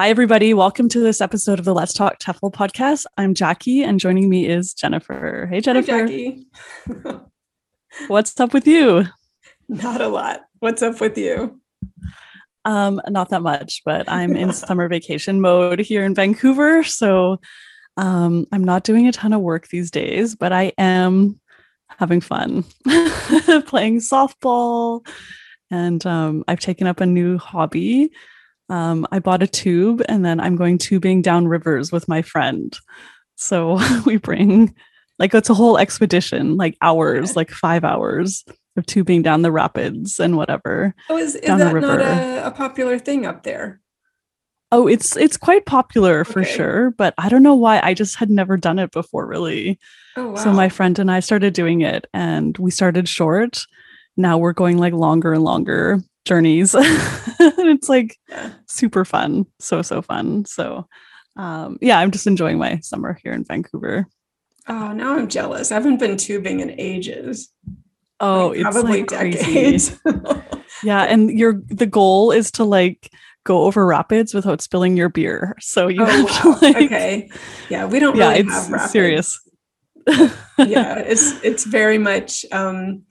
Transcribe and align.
Hi, 0.00 0.08
everybody. 0.08 0.54
Welcome 0.54 0.88
to 0.88 1.00
this 1.00 1.20
episode 1.20 1.58
of 1.58 1.66
the 1.66 1.74
Let's 1.74 1.92
Talk 1.92 2.18
TEFL 2.20 2.54
podcast. 2.54 3.04
I'm 3.18 3.34
Jackie, 3.34 3.82
and 3.82 4.00
joining 4.00 4.30
me 4.30 4.48
is 4.48 4.72
Jennifer. 4.72 5.46
Hey, 5.50 5.60
Jennifer. 5.60 5.92
Hi, 5.92 6.00
Jackie. 6.06 6.46
What's 8.08 8.40
up 8.40 8.54
with 8.54 8.66
you? 8.66 9.04
Not 9.68 10.00
a 10.00 10.08
lot. 10.08 10.40
What's 10.60 10.80
up 10.80 11.02
with 11.02 11.18
you? 11.18 11.60
Um, 12.64 13.02
not 13.10 13.28
that 13.28 13.42
much, 13.42 13.82
but 13.84 14.10
I'm 14.10 14.36
in 14.36 14.52
summer 14.54 14.88
vacation 14.88 15.42
mode 15.42 15.80
here 15.80 16.02
in 16.02 16.14
Vancouver. 16.14 16.82
So 16.82 17.38
um, 17.98 18.46
I'm 18.52 18.64
not 18.64 18.84
doing 18.84 19.06
a 19.06 19.12
ton 19.12 19.34
of 19.34 19.42
work 19.42 19.68
these 19.68 19.90
days, 19.90 20.34
but 20.34 20.50
I 20.50 20.72
am 20.78 21.38
having 21.98 22.22
fun 22.22 22.64
playing 23.66 23.98
softball. 23.98 25.06
And 25.70 26.06
um, 26.06 26.42
I've 26.48 26.60
taken 26.60 26.86
up 26.86 27.02
a 27.02 27.06
new 27.06 27.36
hobby 27.36 28.12
um, 28.70 29.06
I 29.10 29.18
bought 29.18 29.42
a 29.42 29.46
tube 29.46 30.00
and 30.08 30.24
then 30.24 30.40
I'm 30.40 30.56
going 30.56 30.78
tubing 30.78 31.22
down 31.22 31.48
rivers 31.48 31.90
with 31.90 32.08
my 32.08 32.22
friend. 32.22 32.76
So 33.34 33.78
we 34.06 34.16
bring 34.16 34.74
like 35.18 35.34
it's 35.34 35.50
a 35.50 35.54
whole 35.54 35.76
expedition, 35.76 36.56
like 36.56 36.78
hours, 36.80 37.36
like 37.36 37.50
five 37.50 37.84
hours 37.84 38.44
of 38.76 38.86
tubing 38.86 39.22
down 39.22 39.42
the 39.42 39.52
rapids 39.52 40.20
and 40.20 40.36
whatever. 40.36 40.94
Oh, 41.10 41.18
is, 41.18 41.34
is 41.34 41.42
that 41.42 41.74
not 41.74 42.00
a, 42.00 42.46
a, 42.46 42.50
popular 42.50 42.98
thing 42.98 43.26
up 43.26 43.42
there? 43.42 43.80
Oh, 44.72 44.86
it's 44.86 45.16
it's 45.16 45.36
quite 45.36 45.66
popular 45.66 46.24
for 46.24 46.40
okay. 46.40 46.54
sure, 46.54 46.90
but 46.92 47.12
I 47.18 47.28
don't 47.28 47.42
know 47.42 47.56
why. 47.56 47.80
I 47.82 47.92
just 47.92 48.16
had 48.16 48.30
never 48.30 48.56
done 48.56 48.78
it 48.78 48.92
before, 48.92 49.26
really. 49.26 49.80
Oh, 50.16 50.28
wow. 50.28 50.34
So 50.36 50.52
my 50.52 50.68
friend 50.68 50.98
and 50.98 51.10
I 51.10 51.20
started 51.20 51.54
doing 51.54 51.80
it, 51.80 52.06
and 52.14 52.56
we 52.56 52.70
started 52.70 53.08
short. 53.08 53.60
Now 54.16 54.38
we're 54.38 54.52
going 54.52 54.78
like 54.78 54.92
longer 54.92 55.32
and 55.32 55.42
longer 55.42 56.00
journeys. 56.30 56.76
it's 56.78 57.88
like 57.88 58.16
super 58.66 59.04
fun. 59.04 59.46
So, 59.58 59.82
so 59.82 60.00
fun. 60.00 60.44
So, 60.44 60.86
um, 61.36 61.76
yeah, 61.80 61.98
I'm 61.98 62.12
just 62.12 62.28
enjoying 62.28 62.56
my 62.56 62.78
summer 62.78 63.18
here 63.24 63.32
in 63.32 63.42
Vancouver. 63.42 64.06
Oh, 64.68 64.92
now 64.92 65.16
I'm 65.16 65.26
jealous. 65.26 65.72
I 65.72 65.74
haven't 65.74 65.98
been 65.98 66.16
tubing 66.16 66.60
in 66.60 66.78
ages. 66.78 67.52
Oh, 68.20 68.48
like, 68.48 68.58
it's 68.58 68.62
probably 68.62 69.00
like 69.00 69.08
decades. 69.08 70.00
yeah, 70.84 71.02
and 71.02 71.36
your 71.36 71.60
the 71.66 71.86
goal 71.86 72.30
is 72.30 72.52
to 72.52 72.64
like 72.64 73.10
go 73.42 73.64
over 73.64 73.84
rapids 73.84 74.32
without 74.32 74.60
spilling 74.60 74.96
your 74.96 75.08
beer. 75.08 75.56
So 75.58 75.88
you 75.88 76.02
oh, 76.02 76.04
have 76.04 76.24
wow. 76.26 76.54
to 76.58 76.64
like, 76.64 76.76
okay, 76.76 77.30
yeah, 77.70 77.86
we 77.86 77.98
don't 77.98 78.16
yeah, 78.16 78.28
really 78.28 78.40
it's 78.42 78.52
have 78.52 78.70
rapids. 78.70 78.92
serious. 78.92 79.40
yeah, 80.58 80.98
it's 80.98 81.42
it's 81.42 81.64
very 81.64 81.98
much 81.98 82.44
um, 82.52 83.02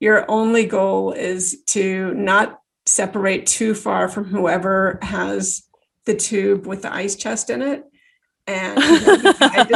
your 0.00 0.30
only 0.30 0.66
goal 0.66 1.12
is 1.12 1.62
to 1.66 2.12
not 2.14 2.60
separate 2.84 3.46
too 3.46 3.74
far 3.74 4.08
from 4.08 4.24
whoever 4.24 4.98
has 5.02 5.62
the 6.04 6.14
tube 6.14 6.66
with 6.66 6.82
the 6.82 6.92
ice 6.92 7.16
chest 7.16 7.50
in 7.50 7.62
it 7.62 7.84
and 8.46 8.80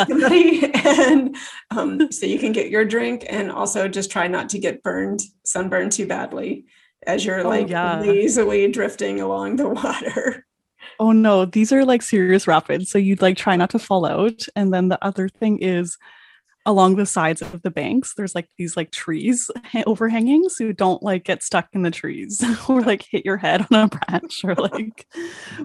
somebody 0.08 0.72
and 0.86 1.36
um, 1.70 2.10
so 2.12 2.24
you 2.24 2.38
can 2.38 2.52
get 2.52 2.70
your 2.70 2.84
drink 2.84 3.26
and 3.28 3.50
also 3.50 3.88
just 3.88 4.10
try 4.10 4.28
not 4.28 4.48
to 4.48 4.58
get 4.58 4.82
burned 4.82 5.22
sunburned 5.44 5.90
too 5.90 6.06
badly 6.06 6.64
as 7.06 7.24
you're 7.24 7.40
oh, 7.40 7.48
like 7.48 7.68
yeah. 7.68 8.00
lazily 8.00 8.70
drifting 8.70 9.20
along 9.20 9.56
the 9.56 9.68
water 9.68 10.46
oh 11.00 11.10
no 11.10 11.44
these 11.44 11.72
are 11.72 11.84
like 11.84 12.02
serious 12.02 12.46
rapids 12.46 12.90
so 12.90 12.98
you'd 12.98 13.22
like 13.22 13.36
try 13.36 13.56
not 13.56 13.70
to 13.70 13.78
fall 13.78 14.04
out 14.04 14.46
and 14.54 14.72
then 14.72 14.88
the 14.88 15.04
other 15.04 15.28
thing 15.28 15.58
is 15.58 15.98
along 16.66 16.96
the 16.96 17.06
sides 17.06 17.40
of 17.40 17.62
the 17.62 17.70
banks 17.70 18.14
there's 18.14 18.34
like 18.34 18.48
these 18.58 18.76
like 18.76 18.90
trees 18.90 19.50
overhanging 19.86 20.48
so 20.48 20.64
you 20.64 20.72
don't 20.72 21.02
like 21.02 21.24
get 21.24 21.42
stuck 21.42 21.68
in 21.72 21.82
the 21.82 21.90
trees 21.90 22.44
or 22.68 22.82
like 22.82 23.04
hit 23.10 23.24
your 23.24 23.38
head 23.38 23.66
on 23.70 23.80
a 23.84 23.88
branch 23.88 24.44
or 24.44 24.54
like 24.54 25.06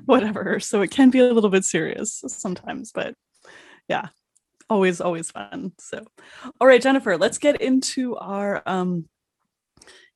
whatever. 0.05 0.59
So 0.59 0.81
it 0.81 0.91
can 0.91 1.09
be 1.09 1.19
a 1.19 1.33
little 1.33 1.49
bit 1.49 1.65
serious 1.65 2.23
sometimes 2.27 2.91
but 2.93 3.15
yeah 3.89 4.07
always 4.69 5.01
always 5.01 5.31
fun. 5.31 5.73
So 5.79 6.05
all 6.59 6.67
right 6.67 6.81
jennifer 6.81 7.17
let's 7.17 7.37
get 7.37 7.61
into 7.61 8.15
our 8.15 8.63
um 8.65 9.05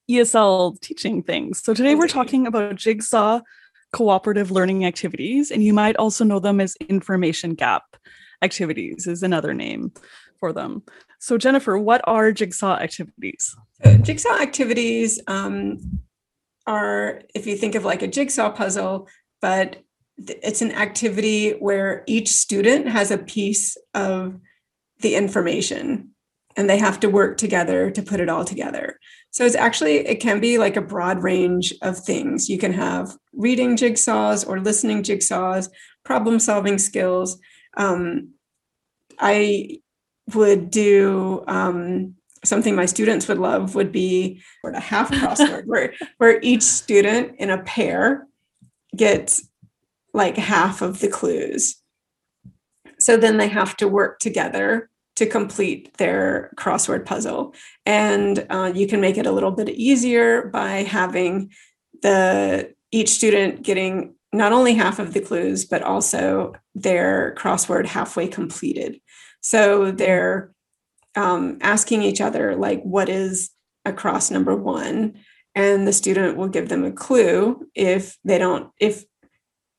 esl 0.10 0.80
teaching 0.80 1.24
things. 1.24 1.62
So 1.62 1.74
today 1.74 1.96
we're 1.96 2.08
talking 2.08 2.48
about 2.48 2.76
jigsaw 2.76 3.42
cooperative 3.92 4.52
learning 4.52 4.86
activities 4.86 5.52
and 5.52 5.64
you 5.64 5.74
might 5.74 5.98
also 5.98 6.24
know 6.24 6.40
them 6.40 6.62
as 6.62 6.78
information 6.88 7.54
gap 7.54 7.84
activities 8.42 9.08
is 9.08 9.24
another 9.24 9.54
name 9.54 9.92
for 10.40 10.54
them. 10.54 10.84
So, 11.20 11.38
Jennifer, 11.38 11.78
what 11.78 12.02
are 12.06 12.32
jigsaw 12.32 12.78
activities? 12.78 13.56
Jigsaw 14.02 14.40
activities 14.42 15.20
um, 15.28 16.02
are, 16.68 17.22
if 17.34 17.48
you 17.48 17.56
think 17.56 17.76
of 17.76 17.86
like 17.86 18.02
a 18.02 18.08
jigsaw 18.08 18.52
puzzle, 18.52 19.08
but 19.42 19.78
it's 20.18 20.62
an 20.62 20.74
activity 20.74 21.52
where 21.52 22.04
each 22.08 22.30
student 22.30 22.88
has 22.88 23.12
a 23.12 23.18
piece 23.18 23.78
of 23.94 24.40
the 25.00 25.16
information 25.16 26.12
and 26.58 26.70
they 26.70 26.78
have 26.78 27.00
to 27.00 27.10
work 27.10 27.38
together 27.38 27.90
to 27.92 28.02
put 28.02 28.20
it 28.20 28.28
all 28.28 28.44
together. 28.44 29.00
So 29.32 29.46
it's 29.46 29.56
actually, 29.56 29.98
it 30.08 30.20
can 30.20 30.42
be 30.42 30.58
like 30.58 30.76
a 30.76 30.82
broad 30.82 31.24
range 31.24 31.74
of 31.82 31.98
things. 31.98 32.50
You 32.50 32.58
can 32.58 32.74
have 32.74 33.16
reading 33.34 33.78
jigsaws 33.78 34.48
or 34.48 34.60
listening 34.60 35.04
jigsaws, 35.04 35.70
problem 36.04 36.40
solving 36.40 36.78
skills. 36.78 37.40
Um, 37.78 38.34
I 39.20 39.80
would 40.36 40.70
do 40.72 41.44
um, 41.48 42.16
something 42.44 42.76
my 42.76 42.86
students 42.86 43.28
would 43.28 43.40
love 43.40 43.76
would 43.76 43.92
be 43.92 44.42
sort 44.62 44.76
of 44.76 44.84
half 44.84 45.12
crossword 45.12 45.66
where 45.66 45.94
where 46.18 46.40
each 46.42 46.64
student 46.64 47.36
in 47.38 47.50
a 47.50 47.64
pair 47.64 48.28
gets 48.96 49.48
like 50.14 50.38
half 50.38 50.82
of 50.82 51.00
the 51.00 51.08
clues. 51.08 51.76
So 53.00 53.16
then 53.16 53.38
they 53.38 53.48
have 53.48 53.78
to 53.78 53.88
work 53.88 54.20
together 54.20 54.90
to 55.16 55.26
complete 55.26 55.96
their 55.98 56.52
crossword 56.56 57.06
puzzle. 57.06 57.54
And 57.86 58.46
uh, 58.50 58.72
you 58.74 58.88
can 58.88 59.02
make 59.02 59.18
it 59.18 59.26
a 59.26 59.32
little 59.32 59.52
bit 59.52 59.70
easier 59.70 60.48
by 60.48 60.84
having 60.84 61.52
the 62.02 62.74
each 62.92 63.10
student 63.10 63.62
getting 63.62 64.16
not 64.32 64.52
only 64.52 64.74
half 64.74 65.00
of 65.00 65.14
the 65.14 65.20
clues 65.20 65.66
but 65.66 65.84
also 65.84 66.54
their 66.76 67.36
crossword 67.38 67.86
halfway 67.86 68.28
completed 68.28 69.00
so 69.42 69.92
they're 69.92 70.52
um, 71.16 71.58
asking 71.62 72.04
each 72.04 72.22
other, 72.22 72.56
like, 72.56 72.82
what 72.84 73.10
is 73.10 73.50
across 73.86 74.32
number 74.32 74.56
one? 74.56 75.20
And 75.56 75.88
the 75.88 75.94
student 75.94 76.38
will 76.38 76.48
give 76.48 76.70
them 76.70 76.86
a 76.86 76.92
clue 76.92 77.68
if 77.76 78.18
they 78.24 78.38
don't, 78.38 78.72
if 78.80 79.04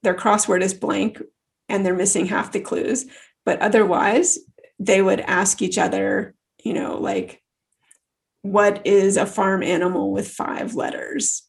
their 0.02 0.14
crossword 0.14 0.62
is 0.62 0.74
blank 0.74 1.22
and 1.68 1.84
they're 1.84 1.94
missing 1.94 2.26
half 2.26 2.52
the 2.52 2.60
clues. 2.60 3.06
But 3.44 3.60
otherwise, 3.60 4.38
they 4.78 5.00
would 5.00 5.20
ask 5.20 5.62
each 5.62 5.78
other, 5.78 6.34
you 6.64 6.72
know, 6.72 6.98
like, 6.98 7.42
what 8.42 8.86
is 8.86 9.16
a 9.16 9.26
farm 9.26 9.62
animal 9.62 10.12
with 10.12 10.28
five 10.28 10.74
letters? 10.74 11.42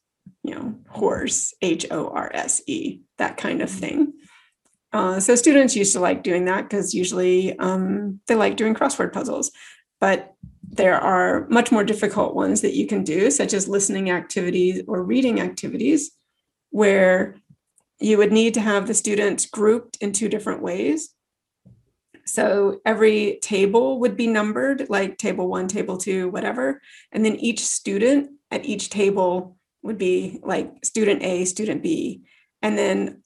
You 0.44 0.56
know, 0.56 0.76
horse, 0.90 1.54
H 1.62 1.86
O 1.92 2.10
R 2.10 2.30
S 2.34 2.62
E, 2.68 3.00
that 3.18 3.38
kind 3.38 3.62
of 3.62 3.70
thing. 3.70 4.14
Uh, 4.94 5.20
so 5.20 5.36
students 5.36 5.76
used 5.76 5.94
to 5.94 6.00
like 6.00 6.24
doing 6.24 6.46
that 6.46 6.64
because 6.64 6.94
usually 6.94 7.58
um, 7.60 8.20
they 8.28 8.36
like 8.36 8.58
doing 8.58 8.74
crossword 8.74 9.14
puzzles. 9.14 9.52
But 10.00 10.34
there 10.64 11.00
are 11.00 11.48
much 11.50 11.72
more 11.72 11.84
difficult 11.84 12.34
ones 12.34 12.62
that 12.62 12.76
you 12.76 12.88
can 12.88 13.04
do, 13.04 13.30
such 13.30 13.54
as 13.54 13.68
listening 13.68 14.10
activities 14.10 14.84
or 14.88 15.04
reading 15.04 15.40
activities, 15.40 16.12
where 16.72 17.36
you 18.00 18.18
would 18.18 18.32
need 18.32 18.54
to 18.56 18.62
have 18.62 18.88
the 18.88 18.94
students 18.94 19.46
grouped 19.46 19.98
in 20.02 20.12
two 20.12 20.28
different 20.28 20.62
ways. 20.62 21.14
So 22.26 22.80
every 22.86 23.40
table 23.42 24.00
would 24.00 24.16
be 24.16 24.28
numbered, 24.28 24.90
like 24.90 25.18
table 25.18 25.48
one, 25.48 25.68
table 25.68 25.98
two, 25.98 26.30
whatever. 26.30 26.82
And 27.12 27.26
then 27.26 27.36
each 27.36 27.60
student 27.60 28.32
at 28.50 28.66
each 28.66 28.90
table 28.90 29.58
would 29.84 29.98
be 29.98 30.40
like 30.44 30.86
student 30.86 31.24
A, 31.24 31.46
student 31.46 31.84
B. 31.84 32.24
And 32.62 32.78
then 32.78 33.21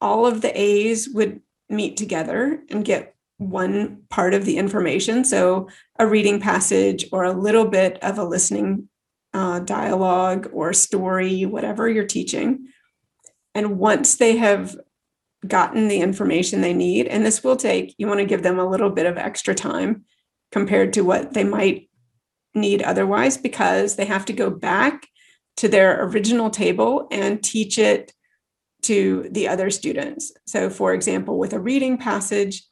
all 0.00 0.26
of 0.26 0.40
the 0.40 0.60
A's 0.60 1.08
would 1.08 1.40
meet 1.68 1.96
together 1.96 2.62
and 2.70 2.84
get 2.84 3.14
one 3.38 4.02
part 4.10 4.34
of 4.34 4.44
the 4.44 4.58
information. 4.58 5.24
So, 5.24 5.68
a 5.98 6.06
reading 6.06 6.40
passage 6.40 7.06
or 7.12 7.24
a 7.24 7.32
little 7.32 7.64
bit 7.64 7.98
of 8.02 8.18
a 8.18 8.24
listening 8.24 8.88
uh, 9.32 9.60
dialogue 9.60 10.50
or 10.52 10.72
story, 10.72 11.46
whatever 11.46 11.88
you're 11.88 12.06
teaching. 12.06 12.68
And 13.54 13.78
once 13.78 14.16
they 14.16 14.36
have 14.36 14.76
gotten 15.46 15.88
the 15.88 16.00
information 16.00 16.60
they 16.60 16.74
need, 16.74 17.06
and 17.06 17.24
this 17.24 17.42
will 17.42 17.56
take, 17.56 17.94
you 17.96 18.06
want 18.06 18.20
to 18.20 18.26
give 18.26 18.42
them 18.42 18.58
a 18.58 18.68
little 18.68 18.90
bit 18.90 19.06
of 19.06 19.16
extra 19.16 19.54
time 19.54 20.04
compared 20.52 20.92
to 20.94 21.02
what 21.02 21.32
they 21.32 21.44
might 21.44 21.88
need 22.54 22.82
otherwise, 22.82 23.36
because 23.36 23.96
they 23.96 24.04
have 24.04 24.24
to 24.26 24.32
go 24.32 24.50
back 24.50 25.06
to 25.56 25.68
their 25.68 26.04
original 26.04 26.50
table 26.50 27.06
and 27.10 27.42
teach 27.42 27.78
it 27.78 28.12
to 28.90 29.28
the 29.30 29.46
other 29.46 29.70
students. 29.70 30.32
So, 30.48 30.68
for 30.68 30.92
example, 30.92 31.38
with 31.38 31.52
a 31.52 31.60
reading 31.60 31.96
passage, 31.96 32.64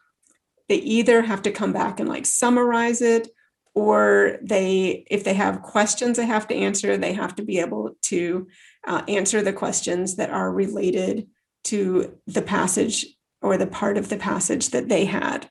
they 0.69 0.79
either 0.79 1.23
have 1.23 1.43
to 1.43 1.53
come 1.53 1.73
back 1.73 2.01
and 2.01 2.09
like 2.09 2.27
summarize 2.27 3.03
it, 3.03 3.29
or 3.73 4.39
they, 4.43 5.07
if 5.09 5.23
they 5.23 5.35
have 5.35 5.63
questions 5.63 6.17
they 6.17 6.27
have 6.27 6.49
to 6.49 6.57
answer, 6.57 6.97
they 6.97 7.13
have 7.13 7.37
to 7.37 7.45
be 7.45 7.61
able 7.61 7.97
to 8.03 8.49
uh, 8.85 9.03
answer 9.07 9.43
the 9.43 9.53
questions 9.53 10.17
that 10.17 10.31
are 10.31 10.51
related 10.51 11.29
to 11.63 12.19
the 12.27 12.43
passage 12.43 13.07
or 13.41 13.57
the 13.57 13.69
part 13.69 13.97
of 13.97 14.09
the 14.09 14.17
passage 14.17 14.71
that 14.71 14.89
they 14.89 15.05
had. 15.05 15.49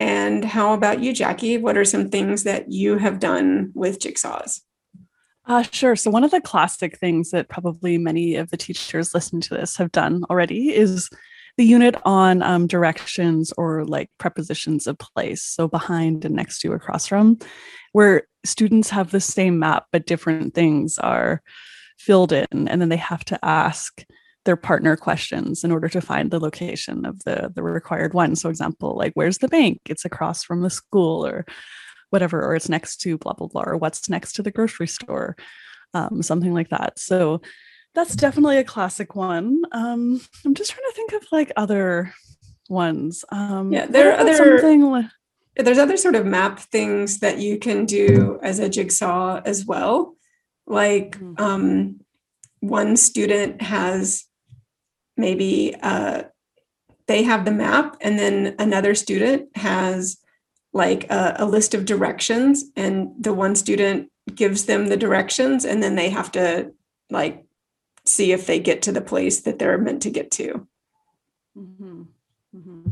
And 0.00 0.44
how 0.44 0.74
about 0.74 0.98
you, 0.98 1.12
Jackie? 1.12 1.56
What 1.56 1.78
are 1.78 1.84
some 1.84 2.08
things 2.08 2.42
that 2.42 2.72
you 2.72 2.98
have 2.98 3.20
done 3.20 3.70
with 3.74 4.00
jigsaws? 4.00 4.60
Uh, 5.48 5.62
sure. 5.62 5.96
So, 5.96 6.10
one 6.10 6.24
of 6.24 6.30
the 6.30 6.42
classic 6.42 6.98
things 6.98 7.30
that 7.30 7.48
probably 7.48 7.96
many 7.96 8.36
of 8.36 8.50
the 8.50 8.56
teachers 8.58 9.14
listening 9.14 9.40
to 9.42 9.54
this 9.54 9.76
have 9.78 9.90
done 9.92 10.22
already 10.28 10.74
is 10.74 11.08
the 11.56 11.64
unit 11.64 11.96
on 12.04 12.42
um, 12.42 12.66
directions 12.66 13.52
or 13.56 13.84
like 13.86 14.10
prepositions 14.18 14.86
of 14.86 14.98
place. 14.98 15.42
So, 15.42 15.66
behind 15.66 16.26
and 16.26 16.34
next 16.34 16.60
to, 16.60 16.72
across 16.72 17.06
from, 17.06 17.38
where 17.92 18.24
students 18.44 18.90
have 18.90 19.10
the 19.10 19.20
same 19.20 19.58
map, 19.58 19.86
but 19.90 20.06
different 20.06 20.54
things 20.54 20.98
are 20.98 21.42
filled 21.98 22.32
in. 22.32 22.46
And 22.52 22.80
then 22.80 22.90
they 22.90 22.96
have 22.96 23.24
to 23.26 23.42
ask 23.42 24.04
their 24.44 24.56
partner 24.56 24.96
questions 24.96 25.64
in 25.64 25.72
order 25.72 25.88
to 25.88 26.00
find 26.00 26.30
the 26.30 26.40
location 26.40 27.06
of 27.06 27.24
the 27.24 27.50
the 27.54 27.62
required 27.62 28.12
one. 28.12 28.36
So 28.36 28.50
example, 28.50 28.96
like 28.96 29.12
where's 29.14 29.38
the 29.38 29.48
bank? 29.48 29.80
It's 29.88 30.04
across 30.04 30.44
from 30.44 30.60
the 30.60 30.70
school 30.70 31.26
or 31.26 31.46
whatever, 32.10 32.42
or 32.42 32.54
it's 32.54 32.68
next 32.68 32.96
to 33.02 33.18
blah 33.18 33.32
blah 33.32 33.48
blah, 33.48 33.64
or 33.66 33.76
what's 33.76 34.08
next 34.08 34.34
to 34.34 34.42
the 34.42 34.50
grocery 34.50 34.88
store, 34.88 35.36
um, 35.94 36.22
something 36.22 36.54
like 36.54 36.70
that. 36.70 36.98
So 36.98 37.40
that's 37.94 38.14
definitely 38.14 38.58
a 38.58 38.64
classic 38.64 39.16
one. 39.16 39.62
Um, 39.72 40.20
I'm 40.44 40.54
just 40.54 40.70
trying 40.70 40.88
to 40.88 40.94
think 40.94 41.12
of 41.12 41.26
like 41.32 41.52
other 41.56 42.14
ones. 42.68 43.24
Um, 43.30 43.72
yeah, 43.72 43.86
there 43.86 44.12
are 44.12 44.20
other 44.20 44.34
something. 44.34 45.08
There's 45.56 45.78
other 45.78 45.96
sort 45.96 46.14
of 46.14 46.24
map 46.24 46.60
things 46.60 47.18
that 47.18 47.38
you 47.38 47.58
can 47.58 47.84
do 47.84 48.38
as 48.42 48.60
a 48.60 48.68
jigsaw 48.68 49.40
as 49.44 49.66
well. 49.66 50.14
Like 50.66 51.18
mm-hmm. 51.18 51.42
um, 51.42 52.00
one 52.60 52.96
student 52.96 53.62
has 53.62 54.24
maybe 55.16 55.74
uh, 55.82 56.24
they 57.08 57.24
have 57.24 57.44
the 57.44 57.50
map 57.50 57.96
and 58.00 58.18
then 58.18 58.54
another 58.58 58.94
student 58.94 59.56
has 59.56 60.18
like 60.72 61.10
a, 61.10 61.36
a, 61.38 61.46
list 61.46 61.74
of 61.74 61.84
directions 61.84 62.64
and 62.76 63.10
the 63.18 63.32
one 63.32 63.54
student 63.54 64.10
gives 64.34 64.66
them 64.66 64.86
the 64.86 64.96
directions 64.96 65.64
and 65.64 65.82
then 65.82 65.94
they 65.94 66.10
have 66.10 66.30
to 66.32 66.72
like 67.10 67.44
see 68.04 68.32
if 68.32 68.46
they 68.46 68.58
get 68.58 68.82
to 68.82 68.92
the 68.92 69.00
place 69.00 69.40
that 69.40 69.58
they're 69.58 69.78
meant 69.78 70.02
to 70.02 70.10
get 70.10 70.30
to 70.30 70.66
mm-hmm. 71.56 72.02
Mm-hmm. 72.54 72.90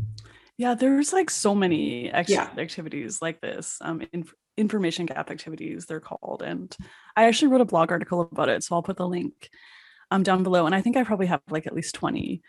yeah 0.57 0.73
there's 0.73 1.13
like 1.13 1.29
so 1.29 1.53
many 1.53 2.11
ex- 2.11 2.29
yeah. 2.29 2.49
activities 2.57 3.21
like 3.21 3.41
this 3.41 3.77
um, 3.81 4.01
inf- 4.11 4.33
information 4.57 5.05
gap 5.05 5.29
activities 5.29 5.85
they're 5.85 5.99
called 5.99 6.41
and 6.41 6.75
i 7.15 7.25
actually 7.25 7.49
wrote 7.49 7.61
a 7.61 7.65
blog 7.65 7.91
article 7.91 8.21
about 8.21 8.49
it 8.49 8.63
so 8.63 8.75
i'll 8.75 8.83
put 8.83 8.97
the 8.97 9.07
link 9.07 9.49
um, 10.11 10.23
down 10.23 10.43
below. 10.43 10.65
And 10.65 10.75
I 10.75 10.81
think 10.81 10.97
I 10.97 11.03
probably 11.03 11.27
have 11.27 11.41
like 11.49 11.67
at 11.67 11.75
least 11.75 11.95
20 11.95 12.41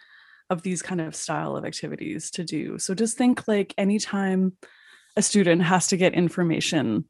of 0.50 0.62
these 0.62 0.82
kind 0.82 1.00
of 1.00 1.14
style 1.14 1.56
of 1.56 1.64
activities 1.64 2.30
to 2.32 2.44
do. 2.44 2.78
So 2.78 2.94
just 2.94 3.16
think 3.16 3.46
like 3.46 3.74
anytime 3.76 4.54
a 5.18 5.22
student 5.22 5.62
has 5.62 5.88
to 5.88 5.96
get 5.96 6.14
information 6.14 7.04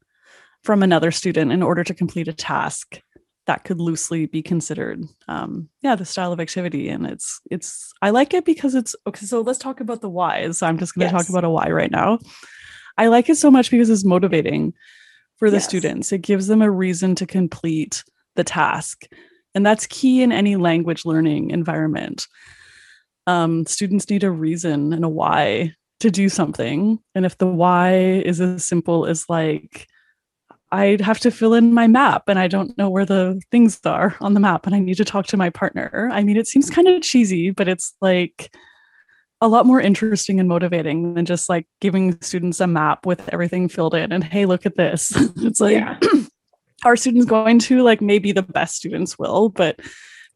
from 0.63 0.83
another 0.83 1.11
student 1.11 1.51
in 1.51 1.63
order 1.63 1.83
to 1.83 1.93
complete 1.93 2.27
a 2.27 2.33
task, 2.33 3.01
that 3.45 3.63
could 3.63 3.79
loosely 3.79 4.27
be 4.27 4.43
considered 4.43 5.03
um, 5.27 5.69
yeah 5.81 5.95
the 5.95 6.05
style 6.05 6.31
of 6.31 6.39
activity 6.39 6.87
and 6.87 7.07
it's 7.07 7.41
it's 7.49 7.91
i 8.03 8.11
like 8.11 8.35
it 8.35 8.45
because 8.45 8.75
it's 8.75 8.95
okay 9.07 9.25
so 9.25 9.41
let's 9.41 9.57
talk 9.57 9.79
about 9.79 10.01
the 10.01 10.09
whys 10.09 10.59
so 10.59 10.67
i'm 10.67 10.77
just 10.77 10.93
going 10.93 11.07
to 11.07 11.11
yes. 11.11 11.23
talk 11.23 11.29
about 11.29 11.43
a 11.43 11.49
why 11.49 11.67
right 11.71 11.89
now 11.89 12.19
i 12.99 13.07
like 13.07 13.27
it 13.27 13.37
so 13.37 13.49
much 13.49 13.71
because 13.71 13.89
it's 13.89 14.05
motivating 14.05 14.71
for 15.37 15.49
the 15.49 15.55
yes. 15.55 15.65
students 15.65 16.11
it 16.11 16.21
gives 16.21 16.45
them 16.45 16.61
a 16.61 16.69
reason 16.69 17.15
to 17.15 17.25
complete 17.25 18.03
the 18.35 18.43
task 18.43 19.07
and 19.55 19.65
that's 19.65 19.87
key 19.87 20.21
in 20.21 20.31
any 20.31 20.55
language 20.55 21.05
learning 21.05 21.51
environment. 21.51 22.27
Um, 23.27 23.65
students 23.65 24.09
need 24.09 24.23
a 24.23 24.31
reason 24.31 24.93
and 24.93 25.03
a 25.03 25.09
why 25.09 25.75
to 25.99 26.09
do 26.09 26.29
something. 26.29 26.99
And 27.15 27.25
if 27.25 27.37
the 27.37 27.47
why 27.47 27.93
is 27.95 28.39
as 28.41 28.65
simple 28.65 29.05
as 29.05 29.25
like, 29.29 29.87
I'd 30.71 31.01
have 31.01 31.19
to 31.21 31.31
fill 31.31 31.55
in 31.55 31.73
my 31.73 31.87
map 31.87 32.23
and 32.27 32.37
I 32.37 32.47
don't 32.47 32.77
know 32.77 32.89
where 32.89 33.05
the 33.05 33.41
things 33.51 33.79
are 33.85 34.15
on 34.21 34.35
the 34.35 34.39
map 34.39 34.65
and 34.65 34.75
I 34.75 34.79
need 34.79 34.97
to 34.97 35.05
talk 35.05 35.25
to 35.27 35.37
my 35.37 35.49
partner. 35.49 36.09
I 36.11 36.23
mean, 36.23 36.37
it 36.37 36.47
seems 36.47 36.69
kind 36.69 36.87
of 36.87 37.01
cheesy, 37.01 37.49
but 37.49 37.67
it's 37.67 37.95
like 38.01 38.55
a 39.41 39.47
lot 39.47 39.65
more 39.65 39.81
interesting 39.81 40.39
and 40.39 40.47
motivating 40.47 41.15
than 41.15 41.25
just 41.25 41.49
like 41.49 41.65
giving 41.81 42.21
students 42.21 42.59
a 42.59 42.67
map 42.67 43.05
with 43.05 43.27
everything 43.29 43.67
filled 43.67 43.95
in 43.95 44.11
and 44.11 44.23
hey, 44.23 44.45
look 44.45 44.65
at 44.65 44.77
this. 44.77 45.11
it's 45.37 45.59
like, 45.59 45.77
yeah. 45.77 45.97
are 46.85 46.95
students 46.95 47.25
going 47.25 47.59
to 47.59 47.81
like 47.83 48.01
maybe 48.01 48.31
the 48.31 48.43
best 48.43 48.75
students 48.75 49.17
will 49.19 49.49
but 49.49 49.79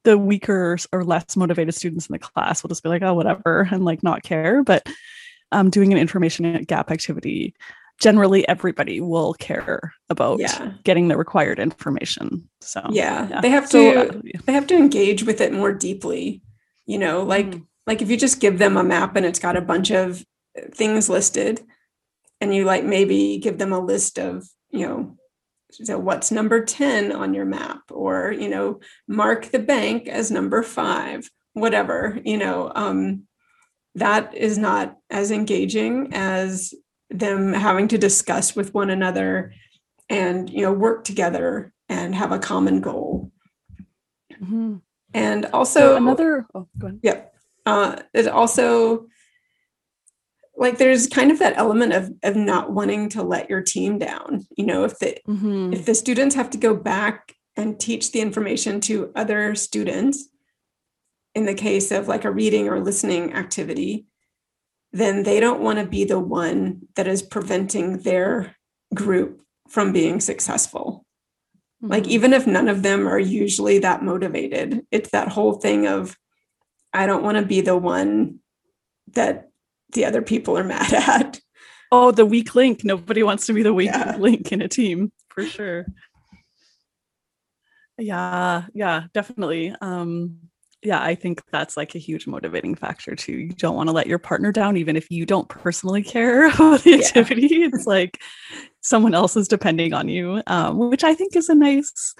the 0.04 0.18
weaker 0.18 0.78
or 0.92 1.04
less 1.04 1.38
motivated 1.38 1.74
students 1.74 2.08
in 2.08 2.14
the 2.14 2.20
class 2.20 2.62
will 2.62 2.68
just 2.68 2.84
be 2.84 2.90
like 2.90 3.02
oh 3.02 3.14
whatever 3.14 3.68
and 3.72 3.86
like 3.86 4.04
not 4.04 4.24
care 4.24 4.64
but 4.64 4.86
um, 5.54 5.70
doing 5.70 5.92
an 5.92 6.00
information 6.00 6.64
gap 6.64 6.92
activity 6.92 7.54
generally 8.00 8.48
everybody 8.48 9.00
will 9.00 9.34
care 9.36 9.94
about 10.10 10.40
yeah. 10.40 10.74
getting 10.84 11.08
the 11.08 11.18
required 11.18 11.60
information 11.60 12.48
so 12.60 12.82
yeah, 12.90 13.28
yeah. 13.30 13.42
they 13.42 13.50
have 13.50 13.70
so, 13.70 13.94
to 13.94 14.10
uh, 14.10 14.22
they 14.46 14.54
have 14.54 14.68
to 14.68 14.76
engage 14.76 15.24
with 15.24 15.40
it 15.40 15.54
more 15.54 15.72
deeply 15.72 16.42
you 16.86 16.98
know 16.98 17.24
like 17.24 17.52
mm. 17.52 17.66
like 17.88 18.02
if 18.02 18.10
you 18.10 18.18
just 18.18 18.40
give 18.40 18.58
them 18.58 18.78
a 18.78 18.84
map 18.84 19.16
and 19.16 19.26
it's 19.26 19.40
got 19.40 19.56
a 19.56 19.62
bunch 19.62 19.92
of 19.92 20.26
things 20.72 21.10
listed 21.10 21.62
and 22.42 22.54
you 22.54 22.66
like 22.66 22.84
maybe 22.84 23.38
give 23.38 23.58
them 23.58 23.72
a 23.72 23.80
list 23.80 24.20
of 24.20 24.46
you 24.72 24.86
know 24.86 25.18
so 25.72 25.98
what's 25.98 26.32
number 26.32 26.64
10 26.64 27.12
on 27.12 27.34
your 27.34 27.46
map 27.46 27.82
or 27.90 28.32
you 28.32 28.50
know 28.50 28.80
mark 29.08 29.46
the 29.48 29.60
bank 29.60 30.08
as 30.08 30.30
number 30.30 30.62
five 30.62 31.30
whatever 31.54 32.20
you 32.26 32.38
know 32.38 32.72
um, 32.76 33.24
that 33.96 34.34
is 34.34 34.58
not 34.58 34.98
as 35.10 35.32
engaging 35.32 36.10
as 36.14 36.74
them 37.10 37.54
having 37.54 37.88
to 37.88 37.98
discuss 37.98 38.56
with 38.56 38.74
one 38.74 38.90
another 38.90 39.54
and 40.10 40.50
you 40.50 40.62
know 40.62 40.74
work 40.74 41.04
together 41.04 41.72
and 41.90 42.16
have 42.16 42.32
a 42.32 42.40
common 42.40 42.82
goal 42.82 43.32
mm-hmm. 44.34 44.76
and 45.14 45.46
also 45.48 45.80
so 45.80 45.98
another 45.98 46.46
oh, 46.56 46.68
go 46.78 46.88
ahead. 46.88 47.00
yeah 47.04 47.22
uh, 47.66 47.96
it 48.14 48.28
also 48.28 49.08
like 50.56 50.78
there's 50.78 51.08
kind 51.08 51.32
of 51.32 51.40
that 51.40 51.58
element 51.58 51.94
of 51.94 52.12
of 52.24 52.36
not 52.36 52.72
wanting 52.72 53.10
to 53.10 53.22
let 53.24 53.50
your 53.50 53.62
team 53.62 53.98
down 54.00 54.46
you 54.58 54.66
know 54.66 54.84
if 54.84 54.98
the 55.00 55.18
mm-hmm. 55.28 55.72
if 55.72 55.86
the 55.86 55.96
students 55.96 56.36
have 56.36 56.50
to 56.50 56.58
go 56.58 56.76
back 56.76 57.36
and 57.56 57.80
teach 57.80 58.12
the 58.12 58.22
information 58.22 58.82
to 58.82 59.12
other 59.16 59.54
students 59.56 60.30
in 61.36 61.46
the 61.46 61.54
case 61.54 61.92
of 61.92 62.08
like 62.08 62.26
a 62.26 62.32
reading 62.32 62.68
or 62.68 62.80
listening 62.80 63.34
activity 63.34 64.06
then 64.96 65.24
they 65.24 65.40
don't 65.40 65.62
want 65.62 65.80
to 65.80 65.86
be 65.86 66.04
the 66.04 66.20
one 66.20 66.88
that 66.96 67.08
is 67.08 67.24
preventing 67.24 67.98
their 68.00 68.56
group 68.94 69.42
from 69.68 69.92
being 69.92 70.20
successful 70.20 71.06
mm-hmm. 71.82 71.92
like 71.92 72.08
even 72.08 72.34
if 72.34 72.46
none 72.46 72.70
of 72.70 72.84
them 72.84 73.08
are 73.08 73.20
usually 73.20 73.80
that 73.80 74.04
motivated 74.04 74.86
it's 74.92 75.10
that 75.10 75.30
whole 75.30 75.54
thing 75.54 75.88
of 75.88 76.18
i 76.94 77.06
don't 77.06 77.24
want 77.24 77.38
to 77.38 77.46
be 77.46 77.62
the 77.62 77.78
one 77.78 78.40
that 79.14 79.50
the 79.94 80.06
other 80.06 80.22
people 80.22 80.58
are 80.58 80.64
mad 80.76 80.94
at. 80.94 81.40
Oh, 81.92 82.12
the 82.12 82.26
weak 82.26 82.56
link. 82.56 82.84
Nobody 82.84 83.24
wants 83.24 83.46
to 83.48 83.54
be 83.54 83.64
the 83.64 83.74
weak 83.74 83.92
yeah. 83.94 84.16
link 84.18 84.52
in 84.52 84.62
a 84.62 84.68
team 84.68 85.12
for 85.30 85.46
sure. 85.46 85.86
Yeah, 88.00 88.64
yeah, 88.74 89.04
definitely. 89.14 89.76
Um, 89.80 90.50
yeah, 90.84 91.02
I 91.02 91.16
think 91.16 91.42
that's 91.52 91.78
like 91.78 91.96
a 91.96 92.00
huge 92.00 92.28
motivating 92.28 92.76
factor 92.76 93.16
too. 93.16 93.34
You 93.34 93.50
don't 93.50 93.76
want 93.76 93.90
to 93.90 93.94
let 93.94 94.08
your 94.08 94.20
partner 94.20 94.52
down, 94.52 94.78
even 94.78 94.96
if 94.96 95.10
you 95.10 95.26
don't 95.26 95.50
personally 95.50 96.04
care 96.04 96.48
about 96.54 96.82
the 96.82 96.96
activity. 96.96 97.48
Yeah. 97.48 97.70
It's 97.74 97.88
like 97.88 98.20
someone 98.82 99.14
else 99.14 99.36
is 99.36 99.48
depending 99.48 99.94
on 99.94 100.10
you, 100.10 100.42
um, 100.48 100.78
which 100.90 101.04
I 101.04 101.14
think 101.14 101.36
is 101.36 101.50
a 101.50 101.56
nice 101.56 102.16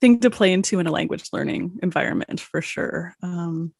thing 0.00 0.18
to 0.20 0.30
play 0.30 0.52
into 0.52 0.80
in 0.80 0.86
a 0.86 0.92
language 0.92 1.28
learning 1.32 1.78
environment 1.82 2.40
for 2.40 2.60
sure. 2.60 3.14
Um, 3.22 3.72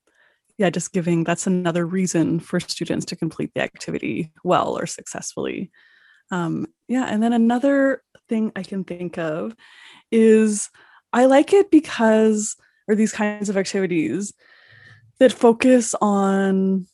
yeah, 0.58 0.70
just 0.70 0.92
giving 0.92 1.24
that's 1.24 1.46
another 1.46 1.84
reason 1.84 2.38
for 2.38 2.60
students 2.60 3.06
to 3.06 3.16
complete 3.16 3.50
the 3.54 3.62
activity 3.62 4.32
well 4.44 4.78
or 4.78 4.86
successfully. 4.86 5.72
Um, 6.30 6.66
yeah, 6.88 7.06
and 7.08 7.22
then 7.22 7.32
another 7.32 8.02
thing 8.28 8.52
I 8.54 8.62
can 8.62 8.84
think 8.84 9.18
of 9.18 9.56
is 10.10 10.70
I 11.12 11.26
like 11.26 11.52
it 11.52 11.70
because, 11.70 12.56
or 12.88 12.94
these 12.94 13.12
kinds 13.12 13.48
of 13.48 13.56
activities 13.56 14.32
that 15.18 15.32
focus 15.32 15.94
on, 16.00 16.86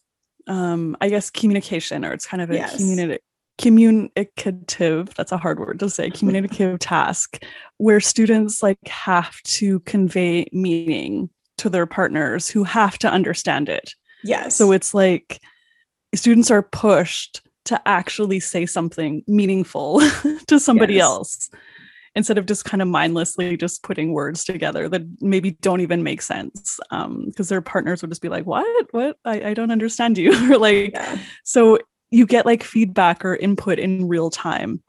um, 0.47 0.97
I 1.01 1.09
guess, 1.09 1.31
communication, 1.31 2.05
or 2.05 2.13
it's 2.13 2.27
kind 2.27 2.43
of 2.43 2.51
a 2.51 2.55
yes. 2.55 2.77
community 2.77 3.23
communicative 3.59 5.13
that's 5.17 5.33
a 5.33 5.37
hard 5.37 5.59
word 5.59 5.81
to 5.81 5.91
say 5.91 6.09
communicative 6.09 6.79
task 6.79 7.43
where 7.79 7.99
students 7.99 8.63
like 8.63 8.87
have 8.87 9.43
to 9.43 9.81
convey 9.81 10.47
meaning 10.53 11.29
to 11.57 11.69
their 11.69 11.85
partners 11.85 12.49
who 12.49 12.63
have 12.63 12.97
to 12.99 13.11
understand 13.11 13.69
it. 13.69 13.95
Yes. 14.23 14.55
So 14.57 14.71
it's 14.71 14.95
like 14.95 15.41
students 16.15 16.51
are 16.53 16.63
pushed 16.63 17.43
to 17.65 17.81
actually 17.87 18.41
say 18.41 18.65
something 18.65 19.23
meaningful 19.27 20.01
to 20.47 20.59
somebody 20.59 20.95
yes. 20.95 21.03
else 21.03 21.51
instead 22.19 22.37
of 22.37 22.47
just 22.47 22.65
kind 22.65 22.83
of 22.83 22.89
mindlessly 22.89 23.57
just 23.57 23.85
putting 23.85 24.13
words 24.13 24.45
together 24.45 24.89
that 24.89 25.03
maybe 25.21 25.53
don't 25.53 25.81
even 25.81 26.03
make 26.03 26.21
sense 26.21 26.81
um 26.91 27.27
because 27.27 27.49
their 27.49 27.63
partners 27.63 28.03
would 28.03 28.11
just 28.11 28.21
be 28.21 28.29
like 28.29 28.45
what? 28.45 28.87
What? 28.91 29.17
I, 29.25 29.51
I 29.51 29.55
don't 29.55 29.71
understand 29.71 30.19
you. 30.19 30.33
Or 30.49 30.59
like 30.59 30.93
yeah. 30.95 31.19
so 31.45 31.79
you 32.11 32.27
get 32.27 32.47
like 32.47 32.65
feedback 32.65 33.25
or 33.25 33.37
input 33.37 33.79
in 33.79 34.09
real 34.09 34.31
time 34.31 34.83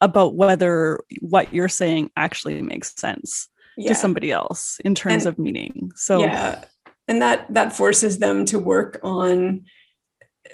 about 0.00 0.34
whether 0.34 1.00
what 1.20 1.52
you're 1.54 1.68
saying 1.68 2.10
actually 2.16 2.60
makes 2.60 2.94
sense 3.00 3.48
yeah. 3.76 3.88
to 3.88 3.94
somebody 3.94 4.30
else 4.32 4.80
in 4.84 4.94
terms 4.94 5.26
and, 5.26 5.32
of 5.32 5.38
meaning. 5.38 5.92
So 5.94 6.20
yeah. 6.20 6.64
And 7.08 7.22
that 7.22 7.52
that 7.54 7.72
forces 7.72 8.18
them 8.18 8.44
to 8.46 8.58
work 8.58 9.00
on 9.02 9.64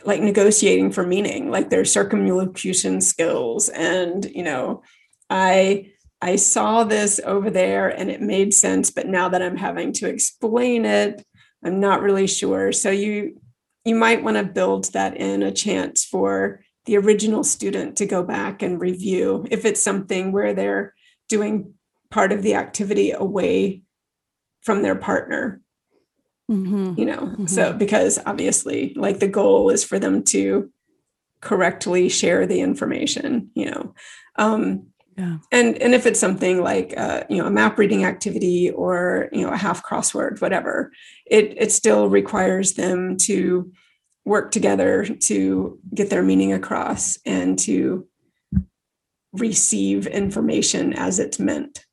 like 0.05 0.21
negotiating 0.21 0.93
for 0.93 1.05
meaning 1.05 1.51
like 1.51 1.71
their 1.71 1.85
circumlocution 1.85 3.01
skills. 3.01 3.69
And 3.69 4.25
you 4.27 4.45
know 4.45 4.83
i 5.31 5.91
i 6.21 6.37
saw 6.37 6.85
this 6.85 7.21
over 7.25 7.51
there 7.51 7.89
and 7.89 8.11
it 8.11 8.21
made 8.21 8.53
sense 8.53 8.91
but 8.91 9.07
now 9.07 9.29
that 9.29 9.43
i'm 9.43 9.57
having 9.57 9.93
to 9.93 10.09
explain 10.09 10.85
it 10.85 11.25
i'm 11.65 11.81
not 11.81 12.03
really 12.03 12.27
sure 12.27 12.73
so 12.73 12.91
you 12.91 13.41
you 13.85 13.95
might 13.95 14.25
want 14.25 14.37
to 14.37 14.43
build 14.43 14.93
that 14.93 15.17
in 15.17 15.43
a 15.43 15.53
chance 15.53 16.05
for 16.05 16.61
the 16.87 16.97
original 16.97 17.45
student 17.45 17.97
to 17.97 18.07
go 18.07 18.23
back 18.23 18.63
and 18.63 18.81
review 18.81 19.47
if 19.51 19.65
it's 19.65 19.83
something 19.83 20.33
where 20.33 20.55
they're 20.55 20.95
doing 21.29 21.75
part 22.11 22.33
of 22.33 22.43
the 22.43 22.55
activity 22.55 23.11
away 23.11 23.83
from 24.63 24.83
their 24.83 24.97
partner 24.97 25.61
mm-hmm. 26.51 26.99
you 26.99 27.05
know 27.05 27.19
mm-hmm. 27.19 27.47
so 27.47 27.73
because 27.73 28.19
obviously 28.27 28.93
like 28.97 29.19
the 29.19 29.29
goal 29.29 29.71
is 29.71 29.85
for 29.85 29.99
them 29.99 30.23
to 30.23 30.71
correctly 31.41 32.09
share 32.09 32.47
the 32.47 32.61
information 32.61 33.51
you 33.55 33.71
know 33.71 33.95
um 34.37 34.87
yeah. 35.17 35.39
and 35.53 35.81
and 35.83 35.95
if 35.95 36.07
it's 36.07 36.21
something 36.21 36.63
like 36.63 36.95
uh, 36.97 37.25
you 37.29 37.39
know 37.39 37.47
a 37.47 37.51
map 37.51 37.79
reading 37.79 38.05
activity 38.05 38.71
or 38.71 39.29
you 39.33 39.43
know 39.43 39.51
a 39.51 39.57
half 39.57 39.85
crossword 39.85 40.41
whatever 40.41 40.93
it 41.27 41.55
it 41.57 41.73
still 41.73 42.09
requires 42.09 42.75
them 42.75 43.17
to 43.17 43.71
work 44.25 44.51
together 44.51 45.05
to 45.05 45.79
get 45.95 46.11
their 46.11 46.23
meaning 46.23 46.53
across 46.53 47.19
and 47.25 47.59
to 47.59 48.07
receive 49.33 50.07
information 50.07 50.93
as 50.95 51.19
it's 51.19 51.39
meant 51.39 51.85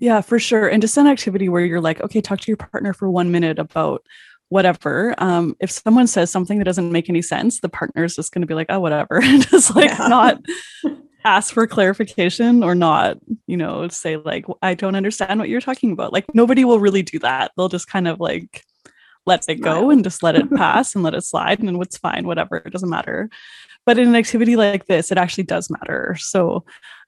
yeah, 0.00 0.20
for 0.20 0.38
sure. 0.38 0.68
And 0.68 0.82
just 0.82 0.96
an 0.96 1.06
activity 1.06 1.48
where 1.48 1.64
you're 1.64 1.80
like, 1.80 2.00
okay, 2.02 2.20
talk 2.20 2.40
to 2.40 2.50
your 2.50 2.56
partner 2.56 2.92
for 2.92 3.08
one 3.08 3.30
minute 3.30 3.58
about 3.58 4.04
whatever. 4.48 5.14
Um, 5.18 5.56
if 5.60 5.70
someone 5.70 6.06
says 6.06 6.30
something 6.30 6.58
that 6.58 6.64
doesn't 6.64 6.92
make 6.92 7.08
any 7.08 7.22
sense, 7.22 7.60
the 7.60 7.68
partner 7.68 8.04
is 8.04 8.14
just 8.14 8.32
going 8.32 8.42
to 8.42 8.46
be 8.46 8.54
like, 8.54 8.66
oh, 8.68 8.80
whatever, 8.80 9.20
and 9.22 9.48
just 9.48 9.74
like 9.74 9.90
yeah. 9.90 10.08
not 10.08 10.40
ask 11.26 11.52
for 11.52 11.66
clarification 11.66 12.62
or 12.62 12.74
not, 12.74 13.18
you 13.46 13.56
know, 13.56 13.88
say 13.88 14.16
like, 14.16 14.46
I 14.62 14.74
don't 14.74 14.94
understand 14.94 15.40
what 15.40 15.48
you're 15.48 15.60
talking 15.60 15.90
about. 15.90 16.12
Like 16.12 16.32
nobody 16.34 16.64
will 16.64 16.78
really 16.78 17.02
do 17.02 17.18
that. 17.18 17.50
They'll 17.56 17.68
just 17.68 17.88
kind 17.88 18.06
of 18.06 18.20
like 18.20 18.62
let 19.26 19.44
it 19.48 19.56
go 19.56 19.90
and 19.90 20.04
just 20.04 20.22
let 20.22 20.36
it 20.36 20.48
pass 20.54 20.94
and 20.94 21.02
let 21.02 21.14
it 21.14 21.24
slide 21.24 21.58
and 21.58 21.78
what's 21.78 21.98
fine, 21.98 22.26
whatever. 22.26 22.58
It 22.58 22.72
doesn't 22.72 22.88
matter. 22.88 23.28
But 23.84 23.98
in 23.98 24.08
an 24.08 24.14
activity 24.14 24.54
like 24.54 24.86
this, 24.86 25.10
it 25.10 25.18
actually 25.18 25.44
does 25.44 25.68
matter. 25.68 26.16
So 26.18 26.64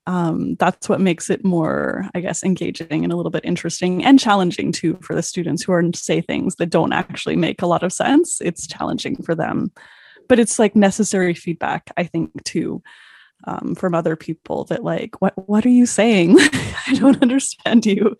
um, 0.08 0.56
that's 0.56 0.88
what 0.88 1.00
makes 1.00 1.30
it 1.30 1.44
more, 1.44 2.08
I 2.14 2.20
guess, 2.20 2.42
engaging 2.42 3.04
and 3.04 3.12
a 3.12 3.16
little 3.16 3.30
bit 3.30 3.44
interesting 3.44 4.04
and 4.04 4.18
challenging 4.18 4.72
too 4.72 4.98
for 5.00 5.14
the 5.14 5.22
students 5.22 5.62
who 5.62 5.72
are 5.72 5.84
say 5.94 6.20
things 6.20 6.56
that 6.56 6.70
don't 6.70 6.92
actually 6.92 7.36
make 7.36 7.62
a 7.62 7.66
lot 7.66 7.84
of 7.84 7.92
sense. 7.92 8.40
It's 8.40 8.66
challenging 8.66 9.22
for 9.22 9.34
them, 9.34 9.70
but 10.28 10.40
it's 10.40 10.58
like 10.58 10.74
necessary 10.74 11.34
feedback, 11.34 11.90
I 11.96 12.04
think, 12.04 12.42
too, 12.44 12.82
um, 13.44 13.74
from 13.74 13.94
other 13.94 14.16
people 14.16 14.64
that 14.64 14.82
like, 14.82 15.20
what 15.20 15.34
what 15.48 15.64
are 15.64 15.70
you 15.70 15.86
saying? 15.86 16.36
I 16.86 16.94
don't 16.94 17.22
understand 17.22 17.86
you, 17.86 18.16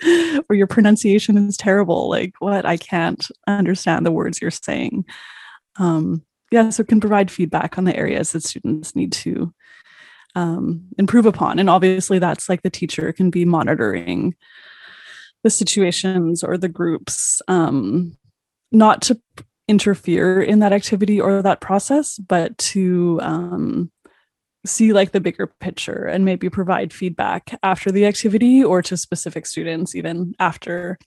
or 0.49 0.57
your 0.57 0.67
pronunciation 0.67 1.37
is 1.49 1.57
terrible. 1.57 2.09
Like, 2.09 2.35
what? 2.39 2.65
I 2.65 2.77
can't 2.77 3.27
understand 3.47 4.07
the 4.07 4.13
words 4.13 4.41
you're 4.41 4.51
saying. 4.51 5.05
Um, 5.79 6.25
yeah, 6.51 6.71
so 6.71 6.83
it 6.83 6.89
can 6.89 7.01
provide 7.01 7.31
feedback 7.31 7.77
on 7.77 7.85
the 7.85 7.97
areas 7.97 8.33
that 8.33 8.43
students 8.43 8.97
need 8.97 9.13
to 9.13 9.53
um, 10.35 10.87
improve 10.99 11.27
upon. 11.27 11.59
And 11.59 11.69
obviously, 11.69 12.19
that's 12.19 12.49
like 12.49 12.63
the 12.63 12.71
teacher 12.71 13.13
can 13.13 13.31
be 13.31 13.45
monitoring 13.45 14.35
the 15.43 15.51
situations 15.51 16.43
or 16.43 16.57
the 16.57 16.69
groups, 16.69 17.43
um, 17.49 18.17
not 18.73 19.03
to 19.03 19.21
interfere 19.69 20.41
in 20.41 20.61
that 20.61 20.73
activity 20.73 21.21
or 21.21 21.43
that 21.43 21.61
process, 21.61 22.19
but 22.19 22.57
to 22.59 23.21
um, 23.23 23.91
see 24.69 24.93
like 24.93 25.13
the 25.13 25.21
bigger 25.21 25.47
picture 25.47 26.05
and 26.05 26.25
maybe 26.25 26.49
provide 26.49 26.93
feedback 26.93 27.59
after 27.63 27.91
the 27.91 28.07
activity 28.07 28.63
or 28.63 28.83
to 28.83 28.97
specific 28.97 29.47
students 29.47 29.95
even 29.95 30.35
after 30.39 30.99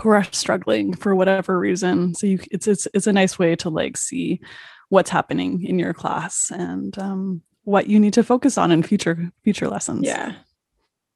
who 0.00 0.08
are 0.08 0.24
struggling 0.32 0.94
for 0.94 1.14
whatever 1.14 1.58
reason. 1.58 2.14
So 2.14 2.26
you, 2.26 2.38
it's 2.50 2.66
it's 2.66 2.88
it's 2.94 3.06
a 3.06 3.12
nice 3.12 3.38
way 3.38 3.56
to 3.56 3.70
like 3.70 3.96
see 3.96 4.40
what's 4.88 5.10
happening 5.10 5.64
in 5.64 5.78
your 5.78 5.94
class 5.94 6.50
and 6.50 6.96
um, 6.98 7.42
what 7.64 7.86
you 7.86 7.98
need 8.00 8.14
to 8.14 8.22
focus 8.22 8.58
on 8.58 8.70
in 8.72 8.82
future 8.82 9.30
future 9.44 9.68
lessons. 9.68 10.06
Yeah. 10.06 10.34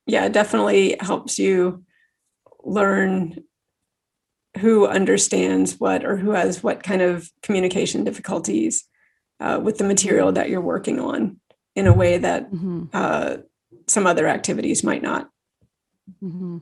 Yeah, 0.06 0.26
it 0.26 0.32
definitely 0.32 0.96
helps 1.00 1.38
you 1.38 1.84
learn 2.62 3.42
who 4.58 4.86
understands 4.86 5.78
what 5.80 6.04
or 6.04 6.16
who 6.16 6.30
has 6.30 6.62
what 6.62 6.82
kind 6.82 7.02
of 7.02 7.30
communication 7.42 8.04
difficulties 8.04 8.84
uh, 9.40 9.60
with 9.62 9.78
the 9.78 9.84
material 9.84 10.32
that 10.32 10.48
you're 10.48 10.60
working 10.60 11.00
on 11.00 11.38
in 11.76 11.86
a 11.86 11.92
way 11.92 12.18
that 12.18 12.50
mm-hmm. 12.50 12.84
uh, 12.92 13.36
some 13.86 14.06
other 14.06 14.26
activities 14.26 14.82
might 14.82 15.02
not. 15.02 15.28
Mm-hmm. 16.22 16.58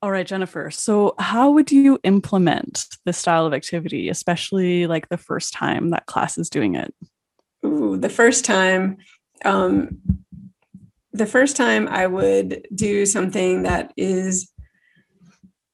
All 0.00 0.10
right, 0.12 0.26
Jennifer. 0.26 0.70
So, 0.70 1.14
how 1.18 1.50
would 1.50 1.72
you 1.72 1.98
implement 2.04 2.86
this 3.04 3.18
style 3.18 3.44
of 3.44 3.52
activity, 3.52 4.08
especially 4.08 4.86
like 4.86 5.08
the 5.08 5.16
first 5.16 5.52
time 5.52 5.90
that 5.90 6.06
class 6.06 6.38
is 6.38 6.48
doing 6.48 6.76
it? 6.76 6.94
Ooh, 7.66 7.96
the 7.96 8.08
first 8.08 8.44
time, 8.44 8.98
um, 9.44 10.00
the 11.12 11.26
first 11.26 11.56
time 11.56 11.88
I 11.88 12.06
would 12.06 12.68
do 12.72 13.04
something 13.04 13.62
that 13.62 13.92
is 13.96 14.52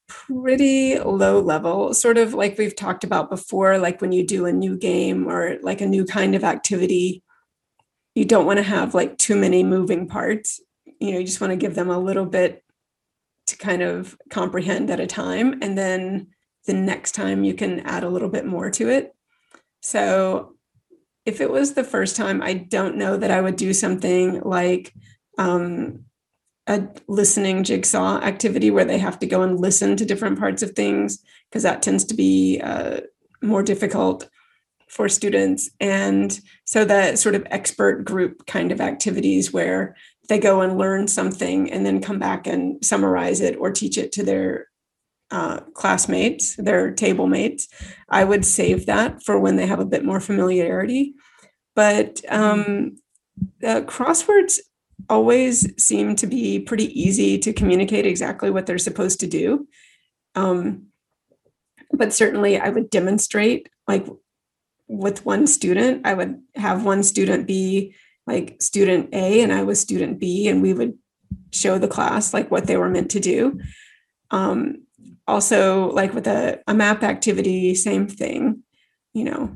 pretty 0.09 0.99
low 0.99 1.41
level, 1.41 1.93
sort 1.93 2.17
of 2.17 2.33
like 2.33 2.57
we've 2.57 2.77
talked 2.77 3.05
about 3.05 3.29
before, 3.29 3.79
like 3.79 4.01
when 4.01 4.13
you 4.13 4.25
do 4.25 4.47
a 4.47 4.53
new 4.53 4.79
game 4.79 5.29
or 5.29 5.57
like 5.63 5.81
a 5.81 5.87
new 5.87 6.05
kind 6.05 6.35
of 6.35 6.45
activity, 6.45 7.23
you 8.15 8.25
don't 8.25 8.47
want 8.47 8.59
to 8.59 8.63
have 8.63 8.95
like 8.95 9.17
too 9.19 9.37
many 9.37 9.63
moving 9.63 10.07
parts. 10.07 10.61
You 11.01 11.13
know, 11.13 11.19
you 11.19 11.25
just 11.25 11.41
want 11.41 11.53
to 11.53 11.57
give 11.57 11.75
them 11.75 11.91
a 11.91 11.99
little 11.99 12.27
bit 12.27 12.65
to 13.47 13.57
kind 13.57 13.83
of 13.83 14.17
comprehend 14.31 14.91
at 14.91 15.01
a 15.01 15.07
time. 15.07 15.63
And 15.63 15.77
then 15.77 16.29
the 16.67 16.75
next 16.75 17.13
time 17.13 17.45
you 17.45 17.55
can 17.55 17.81
add 17.81 18.05
a 18.05 18.09
little 18.09 18.29
bit 18.29 18.47
more 18.47 18.71
to 18.71 18.89
it. 18.89 19.15
So 19.83 20.55
if 21.25 21.41
it 21.41 21.51
was 21.51 21.75
the 21.75 21.85
first 21.85 22.17
time, 22.17 22.43
I 22.43 22.55
don't 22.55 22.97
know 22.97 23.17
that 23.17 23.31
I 23.31 23.41
would 23.41 23.57
do 23.57 23.73
something 23.73 24.41
like 24.41 24.93
um, 25.39 26.05
a 26.67 26.89
listening 27.09 27.65
jigsaw 27.65 28.21
activity 28.21 28.71
where 28.71 28.85
they 28.85 28.99
have 28.99 29.19
to 29.21 29.27
go 29.27 29.43
and 29.43 29.59
listen 29.59 29.97
to 29.97 30.05
different 30.05 30.39
parts 30.39 30.63
of 30.63 30.73
things, 30.73 31.23
because 31.49 31.63
that 31.63 31.83
tends 31.83 32.05
to 32.07 32.15
be 32.15 32.61
uh, 32.63 33.01
more 33.43 33.63
difficult 33.63 34.29
for 34.91 35.09
students. 35.09 35.71
And 35.81 36.39
so 36.65 36.85
that 36.85 37.19
sort 37.19 37.35
of 37.35 37.47
expert 37.51 38.05
group 38.05 38.47
kind 38.47 38.73
of 38.73 38.81
activities 38.81 39.53
where 39.53 39.97
they 40.29 40.39
go 40.39 40.61
and 40.61 40.79
learn 40.79 41.09
something 41.09 41.71
and 41.71 41.87
then 41.87 42.01
come 42.01 42.19
back 42.19 42.47
and 42.47 42.85
summarize 42.85 43.41
it 43.41 43.57
or 43.57 43.71
teach 43.71 43.97
it 43.97 44.13
to 44.13 44.25
their 44.25 44.67
uh, 45.31 45.61
classmates, 45.75 46.57
their 46.57 46.91
table 46.91 47.29
mates, 47.29 47.69
I 48.09 48.25
would 48.25 48.45
save 48.45 48.87
that 48.87 49.23
for 49.23 49.39
when 49.39 49.57
they 49.57 49.67
have 49.67 49.81
a 49.81 49.85
bit 49.85 50.05
more 50.05 50.21
familiarity. 50.21 51.15
But 51.77 52.21
um, 52.29 52.97
crosswords 53.63 54.59
always 55.09 55.73
seem 55.83 56.17
to 56.17 56.27
be 56.27 56.59
pretty 56.61 57.01
easy 57.01 57.39
to 57.39 57.53
communicate 57.53 58.07
exactly 58.07 58.51
what 58.51 58.67
they're 58.67 58.79
supposed 58.79 59.21
to 59.21 59.27
do. 59.27 59.69
Um, 60.35 60.87
but 61.93 62.13
certainly, 62.13 62.59
I 62.59 62.69
would 62.69 62.91
demonstrate, 62.91 63.69
like 63.89 64.07
with 64.91 65.25
one 65.25 65.47
student, 65.47 66.07
I 66.07 66.15
would 66.15 66.41
have 66.57 66.85
one 66.85 67.03
student 67.03 67.47
be 67.47 67.95
like 68.27 68.61
student 68.61 69.11
A 69.13 69.41
and 69.43 69.53
I 69.53 69.63
was 69.63 69.81
student 69.81 70.19
B, 70.19 70.49
and 70.49 70.61
we 70.63 70.73
would 70.73 70.99
show 71.53 71.79
the 71.79 71.89
class 71.89 72.35
like 72.35 72.51
what 72.51 72.67
they 72.67 72.77
were 72.77 72.89
meant 72.89 73.11
to 73.13 73.21
do. 73.21 73.61
Um, 74.31 74.83
also 75.31 75.91
like 75.93 76.13
with 76.13 76.27
a, 76.27 76.61
a 76.67 76.75
map 76.75 77.03
activity 77.03 77.75
same 77.75 78.07
thing 78.07 78.63
you 79.15 79.25
know 79.25 79.55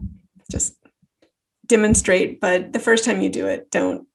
just 0.50 0.74
demonstrate 1.66 2.40
but 2.40 2.72
the 2.72 2.78
first 2.78 3.04
time 3.04 3.20
you 3.20 3.28
do 3.28 3.46
it 3.46 3.70
don't 3.70 4.06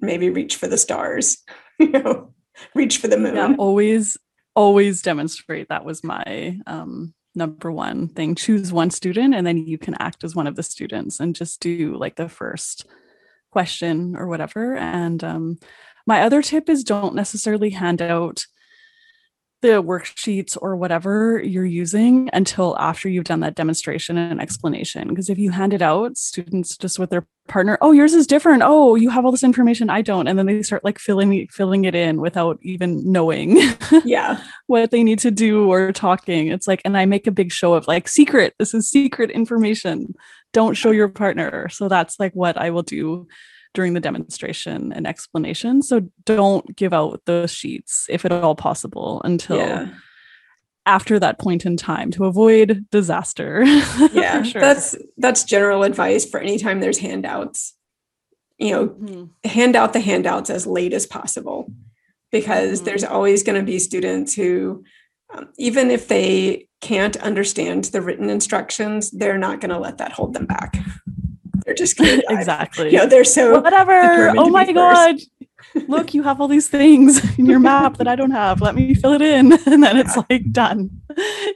maybe 0.00 0.30
reach 0.30 0.56
for 0.56 0.68
the 0.68 0.78
stars 0.78 1.38
you 1.78 1.90
know 1.90 2.32
reach 2.74 2.98
for 2.98 3.08
the 3.08 3.18
moon 3.18 3.36
yeah, 3.36 3.54
always 3.58 4.16
always 4.54 5.02
demonstrate 5.02 5.68
that 5.68 5.84
was 5.84 6.02
my 6.04 6.58
um 6.66 7.12
number 7.36 7.70
one 7.70 8.08
thing 8.08 8.34
choose 8.34 8.72
one 8.72 8.90
student 8.90 9.34
and 9.34 9.46
then 9.46 9.58
you 9.58 9.78
can 9.78 9.94
act 9.98 10.24
as 10.24 10.34
one 10.34 10.46
of 10.46 10.56
the 10.56 10.62
students 10.62 11.20
and 11.20 11.34
just 11.34 11.60
do 11.60 11.94
like 11.96 12.16
the 12.16 12.28
first 12.28 12.86
question 13.50 14.16
or 14.16 14.26
whatever 14.26 14.76
and 14.76 15.22
um 15.22 15.58
my 16.06 16.22
other 16.22 16.40
tip 16.40 16.68
is 16.68 16.84
don't 16.84 17.14
necessarily 17.14 17.70
hand 17.70 18.00
out 18.00 18.46
the 19.62 19.82
worksheets 19.82 20.56
or 20.60 20.76
whatever 20.76 21.42
you're 21.42 21.64
using 21.64 22.28
until 22.32 22.76
after 22.78 23.08
you've 23.08 23.24
done 23.24 23.40
that 23.40 23.54
demonstration 23.54 24.18
and 24.18 24.40
explanation. 24.40 25.08
Because 25.08 25.30
if 25.30 25.38
you 25.38 25.50
hand 25.50 25.72
it 25.72 25.82
out, 25.82 26.16
students 26.16 26.76
just 26.76 26.98
with 26.98 27.10
their 27.10 27.26
partner, 27.48 27.78
oh, 27.80 27.92
yours 27.92 28.14
is 28.14 28.26
different. 28.26 28.62
Oh, 28.64 28.94
you 28.94 29.10
have 29.10 29.24
all 29.24 29.30
this 29.30 29.44
information, 29.44 29.90
I 29.90 30.02
don't. 30.02 30.26
And 30.28 30.38
then 30.38 30.46
they 30.46 30.62
start 30.62 30.84
like 30.84 30.98
filling 30.98 31.46
filling 31.48 31.84
it 31.84 31.94
in 31.94 32.20
without 32.20 32.58
even 32.62 33.10
knowing 33.10 33.58
Yeah. 34.04 34.40
what 34.66 34.90
they 34.90 35.02
need 35.02 35.18
to 35.20 35.30
do 35.30 35.70
or 35.70 35.92
talking. 35.92 36.48
It's 36.48 36.66
like, 36.68 36.82
and 36.84 36.96
I 36.96 37.04
make 37.06 37.26
a 37.26 37.30
big 37.32 37.52
show 37.52 37.74
of 37.74 37.86
like 37.88 38.08
secret, 38.08 38.54
this 38.58 38.74
is 38.74 38.90
secret 38.90 39.30
information. 39.30 40.14
Don't 40.52 40.74
show 40.74 40.90
your 40.90 41.08
partner. 41.08 41.68
So 41.68 41.88
that's 41.88 42.18
like 42.20 42.32
what 42.32 42.56
I 42.56 42.70
will 42.70 42.82
do 42.82 43.26
during 43.74 43.92
the 43.94 44.00
demonstration 44.00 44.92
and 44.92 45.06
explanation. 45.06 45.82
So 45.82 46.00
don't 46.24 46.74
give 46.76 46.94
out 46.94 47.20
the 47.26 47.46
sheets 47.46 48.06
if 48.08 48.24
at 48.24 48.32
all 48.32 48.54
possible 48.54 49.20
until 49.24 49.58
Yeah. 49.58 49.88
After 50.86 51.18
that 51.18 51.38
point 51.38 51.66
in 51.66 51.76
time 51.76 52.10
to 52.12 52.24
avoid 52.24 52.86
disaster. 52.90 53.64
Yeah. 54.12 54.42
Sure. 54.42 54.60
That's 54.60 54.96
that's 55.18 55.44
general 55.44 55.82
advice 55.82 56.24
for 56.24 56.40
any 56.40 56.58
time 56.58 56.80
there's 56.80 56.98
handouts. 56.98 57.74
You 58.58 58.70
know, 58.70 58.88
Mhm. 58.88 59.30
hand 59.44 59.76
out 59.76 59.92
the 59.92 60.00
handouts 60.00 60.48
as 60.48 60.66
late 60.66 60.92
as 60.94 61.04
possible 61.06 61.70
because 62.32 62.80
Mhm. 62.80 62.84
there's 62.84 63.04
always 63.04 63.42
going 63.42 63.58
to 63.60 63.64
be 63.66 63.78
students 63.78 64.34
who 64.34 64.84
um, 65.34 65.48
even 65.58 65.90
if 65.90 66.06
they 66.06 66.68
can't 66.80 67.16
understand 67.16 67.84
the 67.86 68.00
written 68.00 68.30
instructions 68.30 69.10
they're 69.10 69.36
not 69.38 69.60
going 69.60 69.70
to 69.70 69.78
let 69.78 69.98
that 69.98 70.12
hold 70.12 70.34
them 70.34 70.46
back 70.46 70.78
they're 71.64 71.74
just 71.74 71.96
going 71.98 72.20
to 72.20 72.26
exactly. 72.30 72.92
you 72.92 72.98
know 72.98 73.06
they're 73.06 73.24
so 73.24 73.60
Whatever. 73.60 74.32
Oh 74.38 74.48
my 74.48 74.70
god. 74.72 75.16
Look, 75.88 76.14
you 76.14 76.22
have 76.22 76.40
all 76.40 76.48
these 76.48 76.68
things 76.68 77.38
in 77.38 77.46
your 77.46 77.58
map 77.60 77.98
that 77.98 78.08
I 78.08 78.16
don't 78.16 78.30
have. 78.30 78.60
Let 78.60 78.74
me 78.74 78.94
fill 78.94 79.12
it 79.12 79.22
in. 79.22 79.52
And 79.66 79.82
then 79.82 79.96
it's 79.96 80.16
like 80.30 80.50
done. 80.52 80.90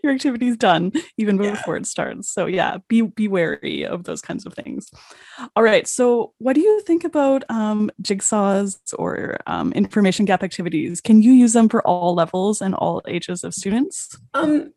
Your 0.02 0.12
activity's 0.12 0.56
done 0.56 0.92
even 1.16 1.42
Yeah. 1.42 1.52
before 1.52 1.76
it 1.76 1.86
starts. 1.86 2.28
So 2.28 2.46
yeah, 2.46 2.78
be 2.88 3.02
be 3.02 3.28
wary 3.28 3.84
of 3.86 4.04
those 4.04 4.20
kinds 4.22 4.46
of 4.46 4.54
things. 4.54 4.90
All 5.56 5.62
right. 5.62 5.86
So 5.86 6.32
what 6.38 6.54
do 6.54 6.60
you 6.60 6.80
think 6.82 7.04
about 7.04 7.44
um, 7.48 7.90
jigsaws 8.02 8.78
or 8.98 9.38
um, 9.46 9.72
information 9.72 10.24
gap 10.26 10.42
activities? 10.42 11.00
Can 11.00 11.22
you 11.22 11.32
use 11.32 11.52
them 11.52 11.68
for 11.68 11.86
all 11.86 12.14
levels 12.14 12.60
and 12.60 12.74
all 12.74 13.02
ages 13.06 13.44
of 13.44 13.54
students? 13.54 14.16
um 14.34 14.72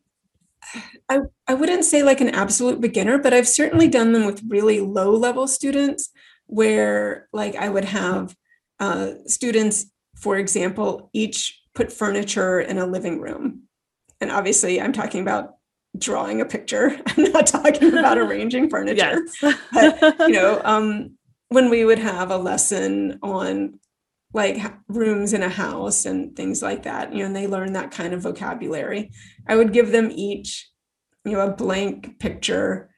I, 1.09 1.19
I 1.47 1.53
wouldn't 1.53 1.83
say 1.85 2.03
like 2.03 2.21
an 2.21 2.29
absolute 2.29 2.79
beginner, 2.79 3.17
but 3.17 3.33
I've 3.33 3.47
certainly 3.47 3.87
done 3.87 4.13
them 4.13 4.25
with 4.25 4.41
really 4.47 4.79
low 4.79 5.11
level 5.11 5.45
students 5.47 6.09
where 6.47 7.27
like 7.33 7.55
I 7.55 7.67
would 7.69 7.85
have 7.85 8.35
uh, 8.79 9.11
students, 9.25 9.85
for 10.15 10.37
example, 10.37 11.09
each 11.13 11.61
put 11.75 11.91
furniture 11.91 12.59
in 12.59 12.77
a 12.77 12.85
living 12.85 13.19
room. 13.19 13.63
And 14.21 14.31
obviously 14.31 14.79
I'm 14.81 14.93
talking 14.93 15.21
about 15.21 15.55
drawing 15.97 16.41
a 16.41 16.45
picture. 16.45 16.99
I'm 17.07 17.31
not 17.31 17.47
talking 17.47 17.97
about 17.97 18.17
arranging 18.23 18.69
furniture. 18.69 19.21
But, 19.41 20.19
You 20.19 20.33
know, 20.33 20.61
um, 20.65 21.17
when 21.49 21.69
we 21.69 21.85
would 21.85 21.99
have 21.99 22.31
a 22.31 22.37
lesson 22.37 23.19
on 23.21 23.79
like 24.33 24.57
rooms 24.87 25.33
in 25.33 25.43
a 25.43 25.49
house 25.49 26.05
and 26.05 26.35
things 26.35 26.61
like 26.63 26.83
that, 26.83 27.13
you 27.13 27.19
know, 27.19 27.25
and 27.25 27.35
they 27.35 27.45
learn 27.45 27.73
that 27.73 27.91
kind 27.91 28.13
of 28.13 28.23
vocabulary. 28.23 29.11
I 29.47 29.55
would 29.55 29.73
give 29.73 29.91
them 29.91 30.11
each, 30.11 30.69
you 31.23 31.33
know, 31.33 31.41
a 31.41 31.51
blank 31.51 32.19
picture 32.19 32.89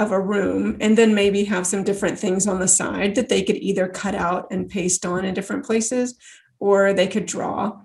of 0.00 0.12
a 0.12 0.20
room 0.20 0.78
and 0.80 0.96
then 0.96 1.14
maybe 1.14 1.44
have 1.44 1.66
some 1.66 1.84
different 1.84 2.18
things 2.18 2.46
on 2.46 2.58
the 2.58 2.66
side 2.66 3.14
that 3.14 3.28
they 3.28 3.42
could 3.42 3.58
either 3.58 3.86
cut 3.86 4.14
out 4.14 4.46
and 4.50 4.70
paste 4.70 5.04
on 5.04 5.26
in 5.26 5.34
different 5.34 5.64
places 5.64 6.16
or 6.58 6.92
they 6.92 7.06
could 7.06 7.26
draw. 7.26 7.78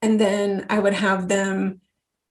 And 0.00 0.18
then 0.18 0.64
I 0.70 0.78
would 0.78 0.94
have 0.94 1.28
them 1.28 1.82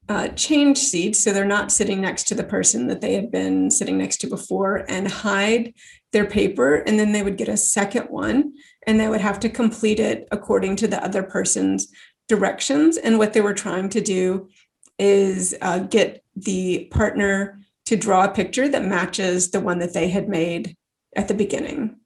uh, 0.09 0.29
change 0.29 0.79
seats 0.79 1.23
so 1.23 1.31
they're 1.31 1.45
not 1.45 1.71
sitting 1.71 2.01
next 2.01 2.27
to 2.27 2.35
the 2.35 2.43
person 2.43 2.87
that 2.87 3.01
they 3.01 3.13
had 3.13 3.31
been 3.31 3.69
sitting 3.69 3.99
next 3.99 4.17
to 4.17 4.27
before 4.27 4.83
and 4.89 5.07
hide 5.07 5.73
their 6.11 6.25
paper. 6.25 6.75
And 6.75 6.99
then 6.99 7.11
they 7.11 7.21
would 7.21 7.37
get 7.37 7.49
a 7.49 7.57
second 7.57 8.07
one 8.07 8.53
and 8.87 8.99
they 8.99 9.07
would 9.07 9.21
have 9.21 9.39
to 9.41 9.49
complete 9.49 9.99
it 9.99 10.27
according 10.31 10.75
to 10.77 10.87
the 10.87 11.03
other 11.03 11.21
person's 11.21 11.87
directions. 12.27 12.97
And 12.97 13.19
what 13.19 13.33
they 13.33 13.41
were 13.41 13.53
trying 13.53 13.89
to 13.89 14.01
do 14.01 14.49
is 14.97 15.55
uh, 15.61 15.79
get 15.79 16.23
the 16.35 16.87
partner 16.91 17.59
to 17.85 17.95
draw 17.95 18.23
a 18.23 18.31
picture 18.31 18.67
that 18.67 18.83
matches 18.83 19.51
the 19.51 19.59
one 19.59 19.79
that 19.79 19.93
they 19.93 20.09
had 20.09 20.27
made 20.27 20.75
at 21.15 21.27
the 21.27 21.33
beginning. 21.33 21.97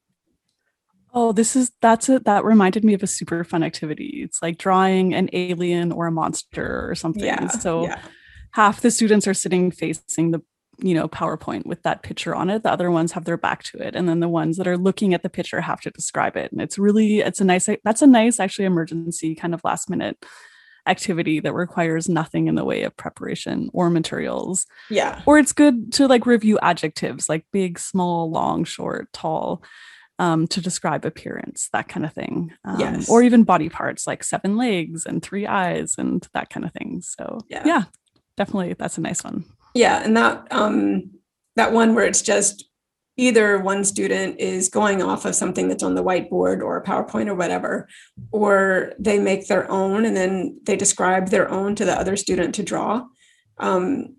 Oh, 1.14 1.32
this 1.32 1.56
is 1.56 1.72
that's 1.82 2.08
it. 2.10 2.26
That 2.26 2.46
reminded 2.46 2.84
me 2.84 2.94
of 2.94 3.02
a 3.02 3.08
super 3.08 3.44
fun 3.44 3.64
activity. 3.64 4.22
It's 4.24 4.42
like 4.42 4.58
drawing 4.58 5.14
an 5.14 5.30
alien 5.34 5.92
or 5.92 6.08
a 6.08 6.12
monster 6.12 6.88
or 6.88 6.94
something. 6.96 7.24
Yeah. 7.24 7.48
So 7.48 7.84
yeah. 7.84 8.00
half 8.52 8.82
the 8.82 8.92
students 8.92 9.28
are 9.28 9.34
sitting 9.34 9.72
facing 9.72 10.32
the 10.32 10.42
you 10.78 10.94
know 10.94 11.08
PowerPoint 11.08 11.66
with 11.66 11.82
that 11.84 12.04
picture 12.04 12.36
on 12.36 12.50
it. 12.50 12.62
The 12.62 12.72
other 12.72 12.92
ones 12.92 13.14
have 13.14 13.26
their 13.26 13.38
back 13.38 13.64
to 13.64 13.80
it, 13.80 13.96
and 13.96 14.08
then 14.08 14.20
the 14.20 14.30
ones 14.30 14.58
that 14.58 14.68
are 14.68 14.78
looking 14.78 15.16
at 15.16 15.24
the 15.24 15.30
picture 15.30 15.62
have 15.62 15.82
to 15.82 15.90
describe 15.90 16.38
it. 16.38 16.52
And 16.52 16.62
it's 16.62 16.78
really 16.78 17.20
it's 17.20 17.42
a 17.42 17.46
nice 17.46 17.68
that's 17.84 18.04
a 18.04 18.08
nice 18.08 18.40
actually 18.40 18.66
emergency 18.66 19.34
kind 19.34 19.56
of 19.56 19.62
last 19.64 19.90
minute 19.90 20.24
activity 20.88 21.40
that 21.40 21.54
requires 21.54 22.08
nothing 22.10 22.48
in 22.48 22.56
the 22.56 22.66
way 22.66 22.84
of 22.84 22.96
preparation 22.98 23.70
or 23.74 23.90
materials. 23.90 24.66
Yeah. 24.90 25.22
Or 25.26 25.38
it's 25.38 25.52
good 25.54 25.92
to 25.94 26.08
like 26.08 26.26
review 26.26 26.58
adjectives 26.62 27.30
like 27.30 27.46
big, 27.52 27.78
small, 27.80 28.30
long, 28.32 28.64
short, 28.64 29.12
tall. 29.14 29.64
Um, 30.18 30.48
to 30.48 30.60
describe 30.60 31.06
appearance, 31.06 31.70
that 31.72 31.88
kind 31.88 32.06
of 32.06 32.12
thing. 32.12 32.52
Um, 32.66 32.78
Yes. 32.78 33.10
Or 33.10 33.24
even 33.24 33.46
body 33.46 33.70
parts 33.70 34.06
like 34.06 34.22
seven 34.22 34.58
legs 34.58 35.06
and 35.06 35.24
three 35.24 35.48
eyes 35.48 35.96
and 35.98 36.28
that 36.34 36.50
kind 36.50 36.66
of 36.66 36.74
thing. 36.74 37.02
So, 37.02 37.40
Yeah. 37.48 37.64
yeah, 37.66 37.84
definitely 38.36 38.74
that's 38.74 38.98
a 38.98 39.02
nice 39.02 39.24
one. 39.24 39.46
Yeah, 39.74 40.04
and 40.04 40.18
that 40.18 40.46
um 40.52 41.12
that 41.56 41.72
one 41.72 41.96
where 41.96 42.04
it's 42.04 42.22
just 42.22 42.69
either 43.20 43.60
one 43.60 43.84
student 43.84 44.40
is 44.40 44.70
going 44.70 45.04
off 45.04 45.26
of 45.26 45.36
something 45.36 45.68
that's 45.68 45.84
on 45.84 45.96
the 45.96 46.04
whiteboard 46.04 46.62
or 46.62 46.78
a 46.78 46.84
PowerPoint 46.84 47.28
or 47.28 47.36
whatever, 47.36 47.88
or 48.32 48.94
they 48.98 49.20
make 49.20 49.48
their 49.48 49.70
own 49.70 50.06
and 50.06 50.16
then 50.16 50.60
they 50.64 50.78
describe 50.78 51.28
their 51.28 51.50
own 51.50 51.76
to 51.76 51.84
the 51.84 51.94
other 51.94 52.16
student 52.16 52.56
to 52.56 52.64
draw. 52.64 53.06
Um, 53.58 54.16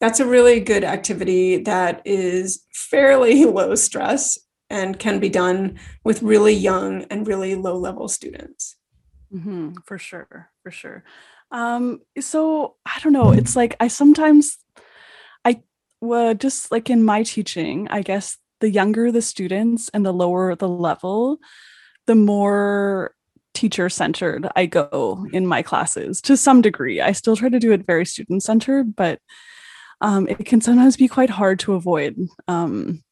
that's 0.00 0.20
a 0.20 0.26
really 0.26 0.60
good 0.60 0.84
activity 0.84 1.58
that 1.58 2.00
is 2.04 2.64
fairly 2.72 3.44
low 3.58 3.74
stress 3.74 4.38
and 4.70 4.98
can 4.98 5.18
be 5.18 5.28
done 5.28 5.78
with 6.04 6.22
really 6.22 6.54
young 6.54 7.02
and 7.04 7.26
really 7.26 7.54
low 7.54 7.76
level 7.76 8.08
students. 8.08 8.76
hmm 9.30 9.72
for 9.84 9.98
sure, 9.98 10.50
for 10.62 10.70
sure. 10.70 11.04
Um, 11.50 12.00
so 12.18 12.76
I 12.86 12.98
don't 13.02 13.12
know. 13.12 13.32
It's 13.32 13.54
like 13.54 13.76
I 13.78 13.88
sometimes, 13.88 14.58
well, 16.02 16.34
just 16.34 16.72
like 16.72 16.90
in 16.90 17.04
my 17.04 17.22
teaching, 17.22 17.86
I 17.88 18.02
guess 18.02 18.36
the 18.60 18.68
younger 18.68 19.12
the 19.12 19.22
students 19.22 19.88
and 19.94 20.04
the 20.04 20.12
lower 20.12 20.54
the 20.56 20.68
level, 20.68 21.38
the 22.06 22.16
more 22.16 23.14
teacher 23.54 23.88
centered 23.88 24.48
I 24.56 24.66
go 24.66 25.26
in 25.32 25.46
my 25.46 25.62
classes 25.62 26.20
to 26.22 26.36
some 26.36 26.60
degree. 26.60 27.00
I 27.00 27.12
still 27.12 27.36
try 27.36 27.48
to 27.48 27.60
do 27.60 27.70
it 27.70 27.86
very 27.86 28.04
student 28.04 28.42
centered, 28.42 28.96
but 28.96 29.20
um, 30.00 30.26
it 30.26 30.44
can 30.44 30.60
sometimes 30.60 30.96
be 30.96 31.06
quite 31.06 31.30
hard 31.30 31.60
to 31.60 31.74
avoid 31.74 32.18
um, 32.48 33.04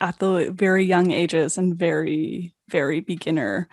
at 0.00 0.18
the 0.18 0.50
very 0.50 0.86
young 0.86 1.10
ages 1.10 1.58
and 1.58 1.76
very, 1.76 2.54
very 2.70 3.00
beginner 3.00 3.68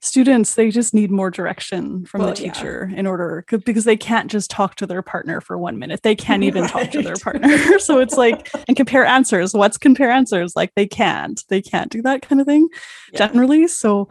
students. 0.00 0.54
They 0.54 0.70
just 0.70 0.94
need 0.94 1.10
more 1.10 1.30
direction 1.30 2.04
from 2.06 2.22
Well, 2.22 2.32
the 2.34 2.42
yeah. 2.44 2.52
teacher 2.52 2.90
in 2.94 3.06
order 3.06 3.44
because 3.48 3.84
they 3.84 3.96
can't 3.96 4.30
just 4.30 4.50
talk 4.50 4.76
to 4.76 4.86
their 4.86 5.02
partner 5.02 5.40
for 5.40 5.58
one 5.58 5.78
minute. 5.78 6.02
They 6.02 6.14
can't 6.14 6.44
even 6.44 6.66
talk 6.68 6.90
to 6.92 7.02
their 7.02 7.16
partner. 7.22 7.48
so 7.78 7.98
it's 7.98 8.16
like, 8.16 8.48
and 8.68 8.76
compare 8.76 9.04
answers. 9.04 9.54
What's 9.54 9.76
compare 9.78 10.10
answers? 10.10 10.54
Like 10.54 10.72
they 10.76 10.86
can't, 10.86 11.42
they 11.48 11.60
can't 11.60 11.90
do 11.90 12.02
that 12.02 12.22
kind 12.22 12.40
of 12.40 12.46
thing 12.46 12.68
Yeah. 13.12 13.26
generally. 13.26 13.66
So, 13.66 14.08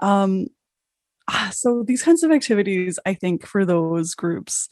um, 0.00 0.46
ah, 1.28 1.50
so 1.52 1.84
these 1.84 2.02
kinds 2.02 2.22
of 2.22 2.30
activities, 2.32 2.98
I 3.06 3.14
think 3.14 3.46
for 3.46 3.64
those 3.64 4.14
groups, 4.14 4.68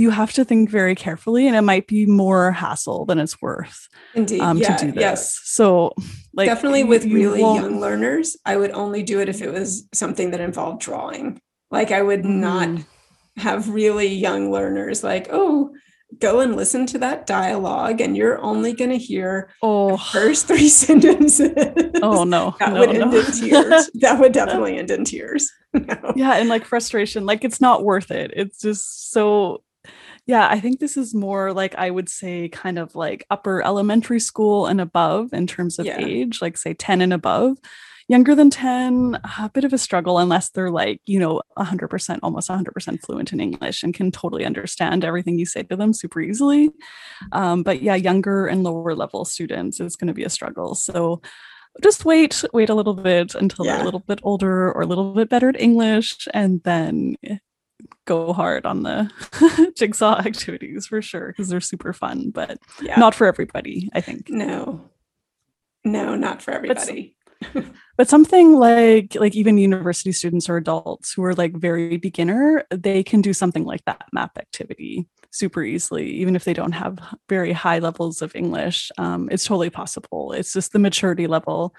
you 0.00 0.10
have 0.10 0.32
to 0.32 0.44
think 0.44 0.70
very 0.70 0.94
carefully, 0.94 1.46
and 1.46 1.54
it 1.56 1.60
might 1.62 1.86
be 1.86 2.06
more 2.06 2.52
hassle 2.52 3.04
than 3.04 3.18
it's 3.18 3.40
worth 3.42 3.86
Indeed. 4.14 4.40
um, 4.40 4.56
yeah, 4.58 4.76
to 4.76 4.86
do 4.86 4.92
this. 4.92 5.00
yes. 5.00 5.40
So, 5.44 5.92
like 6.34 6.46
definitely 6.46 6.84
with 6.84 7.04
you 7.04 7.14
really 7.14 7.40
young 7.40 7.80
learners 7.80 8.36
i 8.46 8.56
would 8.56 8.70
only 8.70 9.02
do 9.02 9.20
it 9.20 9.28
if 9.28 9.42
it 9.42 9.50
was 9.52 9.88
something 9.92 10.30
that 10.30 10.40
involved 10.40 10.80
drawing 10.80 11.40
like 11.72 11.90
i 11.90 12.00
would 12.00 12.24
not 12.24 12.68
Mhm. 12.68 12.84
have 13.38 13.68
really 13.68 14.06
young 14.06 14.52
learners 14.52 15.02
like 15.02 15.26
oh 15.32 15.70
go 16.20 16.38
and 16.40 16.54
listen 16.56 16.86
to 16.86 16.98
that 16.98 17.26
dialogue 17.26 18.00
and 18.00 18.16
you're 18.16 18.40
only 18.42 18.72
going 18.72 18.90
to 18.90 18.96
hear 18.98 19.50
the 19.60 19.66
Oh, 19.68 19.96
first 19.96 20.46
three 20.48 20.68
sentences 20.84 21.52
oh 22.02 22.22
no, 22.24 22.54
that 22.60 22.72
no, 22.72 22.80
would 22.80 22.90
end 22.90 23.10
no. 23.10 23.18
in 23.18 23.26
tears 23.32 23.90
that 24.02 24.18
would 24.20 24.32
definitely 24.32 24.78
end 24.78 24.90
in 24.90 25.04
tears 25.04 25.50
No. 25.74 26.12
yeah 26.16 26.34
and 26.34 26.48
like 26.48 26.64
frustration 26.64 27.26
like 27.26 27.44
it's 27.44 27.60
not 27.60 27.82
worth 27.84 28.10
it 28.12 28.30
it's 28.36 28.60
just 28.60 29.10
so 29.12 29.62
yeah 30.26 30.48
i 30.48 30.60
think 30.60 30.80
this 30.80 30.96
is 30.96 31.14
more 31.14 31.52
like 31.52 31.74
i 31.76 31.90
would 31.90 32.08
say 32.08 32.48
kind 32.48 32.78
of 32.78 32.94
like 32.94 33.24
upper 33.30 33.62
elementary 33.64 34.20
school 34.20 34.66
and 34.66 34.80
above 34.80 35.32
in 35.32 35.46
terms 35.46 35.78
of 35.78 35.86
Yeah. 35.86 35.98
age 35.98 36.40
like 36.42 36.56
say 36.56 36.74
10 36.74 37.00
and 37.00 37.12
above 37.12 37.58
younger 38.08 38.34
than 38.34 38.50
10 38.50 39.20
a 39.38 39.48
bit 39.50 39.62
of 39.64 39.72
a 39.72 39.78
struggle 39.78 40.18
unless 40.18 40.50
they're 40.50 40.70
like 40.70 41.00
you 41.06 41.18
know 41.20 41.40
100% 41.56 42.18
almost 42.24 42.48
100% 42.50 43.00
fluent 43.02 43.32
in 43.32 43.40
english 43.40 43.82
and 43.82 43.94
can 43.94 44.10
totally 44.10 44.44
understand 44.44 45.04
everything 45.04 45.38
you 45.38 45.46
say 45.46 45.62
to 45.62 45.76
them 45.76 45.92
super 45.92 46.20
easily 46.20 46.70
um, 47.32 47.62
but 47.62 47.82
yeah 47.82 47.94
younger 47.94 48.46
and 48.46 48.64
lower 48.64 48.94
level 48.96 49.24
students 49.24 49.80
is 49.80 49.94
going 49.96 50.08
to 50.08 50.14
be 50.14 50.24
a 50.24 50.30
struggle 50.30 50.74
so 50.74 51.22
just 51.82 52.04
wait 52.04 52.42
wait 52.52 52.68
a 52.68 52.74
little 52.74 52.94
bit 52.94 53.36
until 53.36 53.64
yeah. 53.64 53.74
they're 53.74 53.82
a 53.82 53.84
little 53.84 54.00
bit 54.00 54.18
older 54.24 54.72
or 54.72 54.82
a 54.82 54.86
little 54.86 55.14
bit 55.14 55.28
better 55.28 55.48
at 55.48 55.60
english 55.60 56.26
and 56.34 56.62
then 56.64 57.14
go 58.06 58.32
hard 58.32 58.66
on 58.66 58.82
the 58.82 59.10
jigsaw 59.76 60.18
activities 60.18 60.86
for 60.86 61.02
sure 61.02 61.28
because 61.28 61.48
they're 61.48 61.60
super 61.60 61.92
fun 61.92 62.30
but 62.30 62.58
yeah. 62.80 62.98
not 62.98 63.14
for 63.14 63.26
everybody 63.26 63.90
i 63.94 64.00
think. 64.00 64.28
No. 64.28 64.88
No 65.84 66.14
not 66.14 66.42
for 66.42 66.50
everybody 66.52 67.16
but, 67.96 68.08
something 68.08 68.54
like 68.54 69.14
like 69.16 69.34
even 69.34 69.58
university 69.58 70.12
students 70.12 70.48
or 70.48 70.56
adults 70.56 71.12
who 71.12 71.24
are 71.24 71.34
like 71.34 71.54
very 71.54 71.96
beginner 71.96 72.64
they 72.70 73.02
can 73.02 73.20
do 73.20 73.32
something 73.32 73.64
like 73.64 73.84
that 73.84 74.04
map 74.12 74.36
activity 74.38 75.06
super 75.32 75.62
easily, 75.62 76.08
even 76.08 76.34
if 76.34 76.44
they 76.44 76.52
don't 76.52 76.72
have 76.72 76.98
very 77.28 77.52
high 77.52 77.78
levels 77.78 78.20
of 78.22 78.34
English. 78.34 78.90
Um, 78.98 79.28
it's 79.30 79.44
totally 79.44 79.70
possible. 79.70 80.32
It's 80.32 80.52
just 80.52 80.72
the 80.72 80.78
maturity 80.78 81.26
level 81.26 81.74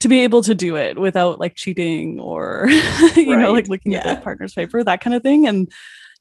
to 0.00 0.08
be 0.08 0.20
able 0.20 0.42
to 0.42 0.54
do 0.54 0.76
it 0.76 0.98
without 0.98 1.38
like 1.38 1.54
cheating 1.54 2.18
or, 2.18 2.66
you 3.16 3.34
right. 3.34 3.40
know, 3.40 3.52
like 3.52 3.68
looking 3.68 3.92
yeah. 3.92 4.08
at 4.08 4.16
the 4.16 4.22
partner's 4.22 4.54
paper, 4.54 4.82
that 4.82 5.00
kind 5.00 5.14
of 5.14 5.22
thing. 5.22 5.46
And 5.46 5.70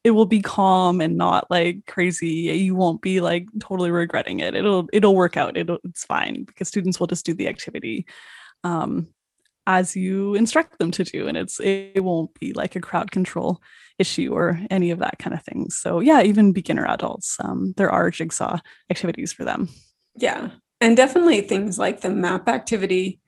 it 0.03 0.12
will 0.12 0.25
be 0.25 0.41
calm 0.41 0.99
and 0.99 1.15
not 1.15 1.49
like 1.49 1.86
crazy. 1.88 2.27
You 2.27 2.75
won't 2.75 3.01
be 3.01 3.21
like 3.21 3.47
totally 3.62 3.91
regretting 3.91 4.41
it. 4.41 4.53
It'll 4.53 4.89
it'll 4.91 5.15
work 5.15 5.38
out. 5.38 5.56
It'll 5.56 5.79
it's 5.86 6.03
fine 6.03 6.43
because 6.43 6.67
students 6.67 6.99
will 6.99 7.08
just 7.08 7.25
do 7.25 7.34
the 7.34 7.47
activity. 7.47 8.06
Um, 8.63 9.08
as 9.65 9.95
you 9.95 10.36
instruct 10.36 10.78
them 10.78 10.91
to 10.91 11.06
do 11.06 11.26
and 11.26 11.38
it's 11.38 11.60
it 11.62 12.04
won't 12.04 12.38
be 12.38 12.52
like 12.52 12.76
a 12.76 12.82
crowd 12.82 13.12
control 13.12 13.62
issue 13.97 14.34
or 14.34 14.60
any 14.69 14.91
of 14.91 14.99
that 14.99 15.17
kind 15.19 15.34
of 15.34 15.41
thing. 15.43 15.69
So 15.69 16.02
yeah 16.02 16.21
even 16.21 16.52
beginner 16.52 16.86
adults 16.86 17.38
um, 17.39 17.73
there 17.78 17.89
are 17.89 18.12
jigsaw 18.12 18.60
activities 18.89 19.32
for 19.32 19.45
them. 19.45 19.69
Yeah 20.17 20.49
and 20.84 20.97
definitely 20.97 21.39
things 21.41 21.80
like 21.80 22.02
the 22.02 22.10
map 22.10 22.49
activity 22.49 23.19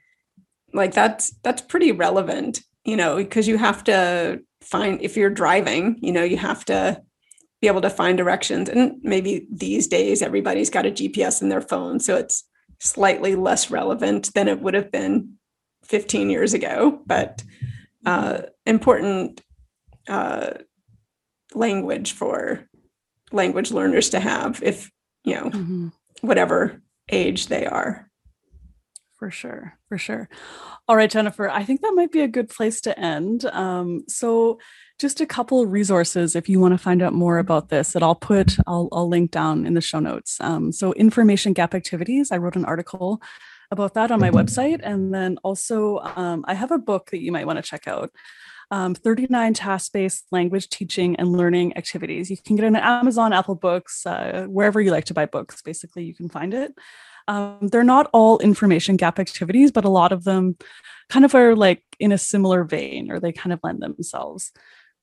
like 0.74 0.94
that's 0.94 1.32
that's 1.42 1.62
pretty 1.62 1.92
relevant 1.92 2.62
you 2.84 2.98
know 2.98 3.16
because 3.16 3.48
you 3.48 3.58
have 3.58 3.84
to 3.86 4.42
find 4.62 5.02
if 5.02 5.16
you're 5.16 5.30
driving 5.30 5.98
you 6.02 6.12
know 6.12 6.24
you 6.24 6.38
have 6.38 6.66
to 6.66 7.02
be 7.62 7.68
able 7.68 7.82
to 7.82 7.90
find 7.90 8.18
directions 8.18 8.68
and 8.68 8.98
maybe 9.02 9.48
these 9.50 9.88
days 9.88 10.22
everybody's 10.22 10.70
got 10.70 10.86
a 10.86 10.92
gps 10.92 11.42
in 11.42 11.50
their 11.50 11.62
phone 11.62 12.00
so 12.00 12.18
it's 12.18 12.44
slightly 12.86 13.36
less 13.36 13.72
relevant 13.72 14.34
than 14.34 14.48
it 14.48 14.62
would 14.62 14.76
have 14.76 14.92
been 14.92 15.34
15 15.84 16.30
years 16.30 16.54
ago, 16.54 17.02
but 17.06 17.44
uh, 18.06 18.42
important 18.66 19.42
uh, 20.08 20.52
language 21.54 22.14
for 22.14 22.68
language 23.32 23.72
learners 23.72 24.12
to 24.12 24.20
have 24.20 24.62
if, 24.64 24.92
you 25.24 25.34
know, 25.34 25.50
mm-hmm. 25.50 25.88
whatever 26.22 26.82
age 27.10 27.48
they 27.48 27.66
are. 27.66 28.10
For 29.18 29.32
sure, 29.32 29.78
for 29.90 29.98
sure. 29.98 30.30
All 30.88 30.96
right, 30.96 31.10
Jennifer, 31.10 31.50
I 31.50 31.64
think 31.64 31.82
that 31.82 31.94
might 31.96 32.12
be 32.12 32.22
a 32.22 32.28
good 32.28 32.50
place 32.50 32.82
to 32.82 33.00
end. 33.00 33.46
Um, 33.46 34.04
so, 34.08 34.60
just 35.00 35.20
a 35.20 35.26
couple 35.26 35.66
resources 35.66 36.36
if 36.36 36.48
you 36.48 36.60
want 36.60 36.74
to 36.74 36.78
find 36.78 37.02
out 37.02 37.14
more 37.14 37.38
about 37.38 37.70
this 37.70 37.92
that 37.92 38.04
I'll 38.04 38.16
put, 38.16 38.58
I'll, 38.66 38.88
I'll 38.92 39.10
link 39.10 39.32
down 39.32 39.66
in 39.66 39.74
the 39.74 39.82
show 39.82 40.00
notes. 40.00 40.38
Um, 40.40 40.72
so, 40.72 40.94
information 40.94 41.54
gap 41.54 41.74
activities, 41.74 42.32
I 42.32 42.38
wrote 42.38 42.56
an 42.56 42.66
article 42.66 43.22
about 43.72 43.94
that 43.96 44.12
on 44.12 44.20
my 44.20 44.30
mm-hmm. 44.30 44.38
website. 44.38 44.80
And 44.84 45.14
then 45.14 45.38
also, 45.44 46.00
um, 46.16 46.46
I 46.48 46.54
have 46.54 46.72
a 46.72 46.78
book 46.78 47.12
that 47.12 47.22
you 47.22 47.32
might 47.32 47.48
want 47.48 47.58
to 47.58 47.64
check 47.64 47.88
out. 47.88 48.12
Um, 48.72 48.96
39 48.96 49.54
task-based 49.54 50.26
language 50.32 50.70
teaching 50.70 51.16
and 51.18 51.32
learning 51.32 51.78
activities. 51.78 52.32
You 52.32 52.38
can 52.38 52.56
get 52.56 52.66
it 52.66 52.70
on 52.70 52.76
Amazon, 52.78 53.32
Apple 53.32 53.54
Books, 53.54 54.06
uh, 54.08 54.48
wherever 54.50 54.82
you 54.82 54.90
like 54.90 55.06
to 55.06 55.14
buy 55.14 55.28
books. 55.28 55.62
Basically, 55.62 56.04
you 56.04 56.16
can 56.16 56.30
find 56.30 56.54
it. 56.54 56.74
Um, 57.28 57.70
they're 57.72 57.84
not 57.84 58.10
all 58.12 58.40
information 58.40 58.98
gap 58.98 59.20
activities, 59.20 59.72
but 59.72 59.86
a 59.86 59.90
lot 59.90 60.12
of 60.12 60.24
them 60.24 60.58
kind 61.10 61.26
of 61.26 61.36
are 61.36 61.56
like 61.56 61.84
in 62.00 62.12
a 62.12 62.18
similar 62.18 62.64
vein, 62.64 63.12
or 63.12 63.20
they 63.20 63.32
kind 63.32 63.54
of 63.54 63.60
lend 63.64 63.82
themselves 63.82 64.52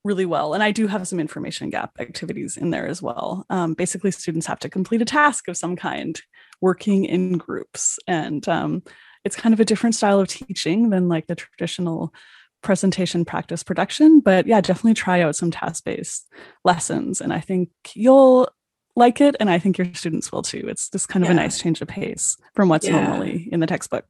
really 0.03 0.25
well. 0.25 0.53
And 0.53 0.61
I 0.61 0.71
do 0.71 0.87
have 0.87 1.07
some 1.07 1.19
information 1.19 1.69
gap 1.69 1.91
activities 1.99 2.57
in 2.57 2.71
there 2.71 2.87
as 2.87 3.01
well. 3.01 3.45
Um, 3.49 3.73
basically, 3.73 4.11
students 4.11 4.47
have 4.47 4.59
to 4.59 4.69
complete 4.69 5.01
a 5.01 5.05
task 5.05 5.47
of 5.47 5.57
some 5.57 5.75
kind 5.75 6.19
working 6.61 7.05
in 7.05 7.37
groups. 7.37 7.99
And 8.07 8.47
um, 8.47 8.83
it's 9.23 9.35
kind 9.35 9.53
of 9.53 9.59
a 9.59 9.65
different 9.65 9.95
style 9.95 10.19
of 10.19 10.27
teaching 10.27 10.89
than 10.89 11.07
like 11.07 11.27
the 11.27 11.35
traditional 11.35 12.13
presentation 12.61 13.25
practice 13.25 13.63
production. 13.63 14.19
But 14.19 14.47
yeah, 14.47 14.61
definitely 14.61 14.93
try 14.93 15.21
out 15.21 15.35
some 15.35 15.51
task 15.51 15.83
based 15.83 16.29
lessons. 16.63 17.21
And 17.21 17.33
I 17.33 17.39
think 17.39 17.69
you'll 17.93 18.49
like 18.95 19.21
it. 19.21 19.35
And 19.39 19.49
I 19.49 19.59
think 19.59 19.77
your 19.77 19.93
students 19.93 20.31
will 20.31 20.43
too. 20.43 20.65
It's 20.67 20.89
just 20.89 21.09
kind 21.09 21.23
of 21.23 21.29
yeah. 21.29 21.33
a 21.33 21.35
nice 21.37 21.59
change 21.59 21.81
of 21.81 21.87
pace 21.87 22.37
from 22.53 22.69
what's 22.69 22.87
yeah. 22.87 23.01
normally 23.01 23.49
in 23.51 23.59
the 23.59 23.67
textbook. 23.67 24.05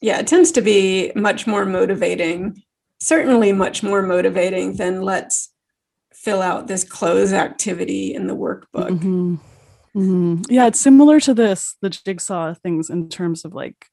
Yeah, 0.00 0.20
it 0.20 0.28
tends 0.28 0.52
to 0.52 0.60
be 0.60 1.10
much 1.16 1.46
more 1.46 1.64
motivating, 1.64 2.62
certainly 3.00 3.52
much 3.52 3.82
more 3.82 4.02
motivating 4.02 4.74
than 4.74 5.02
let's 5.02 5.52
fill 6.12 6.42
out 6.42 6.66
this 6.66 6.84
cloze 6.84 7.32
activity 7.32 8.14
in 8.14 8.26
the 8.26 8.36
workbook. 8.36 8.90
Mm-hmm. 8.90 9.34
Mm-hmm. 9.96 10.42
Yeah, 10.48 10.66
it's 10.66 10.80
similar 10.80 11.20
to 11.20 11.34
this, 11.34 11.76
the 11.80 11.90
jigsaw 11.90 12.54
things 12.54 12.90
in 12.90 13.08
terms 13.08 13.44
of 13.44 13.54
like 13.54 13.86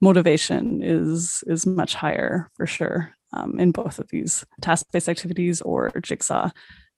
motivation 0.00 0.82
is 0.82 1.44
is 1.46 1.66
much 1.66 1.94
higher 1.94 2.50
for 2.56 2.66
sure 2.66 3.12
um, 3.32 3.58
in 3.58 3.70
both 3.70 3.98
of 3.98 4.08
these 4.08 4.44
task-based 4.60 5.08
activities 5.08 5.60
or 5.60 5.90
jigsaw 6.02 6.50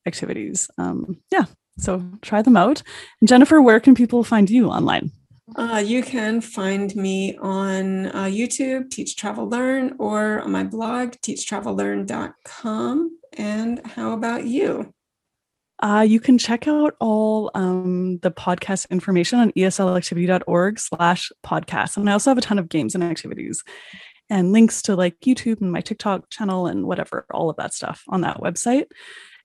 activities. 0.06 0.70
Um, 0.78 1.20
yeah, 1.30 1.44
so 1.78 2.02
try 2.22 2.42
them 2.42 2.56
out. 2.56 2.82
And 3.20 3.28
Jennifer, 3.28 3.60
where 3.62 3.80
can 3.80 3.94
people 3.94 4.24
find 4.24 4.50
you 4.50 4.68
online? 4.68 5.10
Uh, 5.56 5.82
you 5.84 6.02
can 6.02 6.40
find 6.40 6.94
me 6.96 7.36
on 7.36 8.06
uh, 8.06 8.24
YouTube, 8.24 8.90
Teach 8.90 9.16
Travel 9.16 9.48
Learn, 9.48 9.94
or 9.98 10.40
on 10.40 10.50
my 10.50 10.64
blog, 10.64 11.12
teachtravellearn.com. 11.24 13.18
And 13.34 13.86
how 13.86 14.12
about 14.12 14.46
you? 14.46 14.92
Uh, 15.82 16.04
you 16.08 16.20
can 16.20 16.38
check 16.38 16.68
out 16.68 16.94
all 17.00 17.50
um, 17.54 18.18
the 18.18 18.30
podcast 18.30 18.88
information 18.90 19.40
on 19.40 19.50
eslactivity.org 19.52 20.78
slash 20.78 21.32
podcast. 21.44 21.96
And 21.96 22.08
I 22.08 22.12
also 22.12 22.30
have 22.30 22.38
a 22.38 22.42
ton 22.42 22.58
of 22.58 22.68
games 22.68 22.94
and 22.94 23.02
activities 23.02 23.64
and 24.30 24.52
links 24.52 24.80
to 24.82 24.94
like 24.94 25.18
YouTube 25.20 25.60
and 25.60 25.72
my 25.72 25.80
TikTok 25.80 26.30
channel 26.30 26.66
and 26.66 26.86
whatever, 26.86 27.26
all 27.32 27.50
of 27.50 27.56
that 27.56 27.74
stuff 27.74 28.04
on 28.08 28.20
that 28.20 28.38
website. 28.38 28.86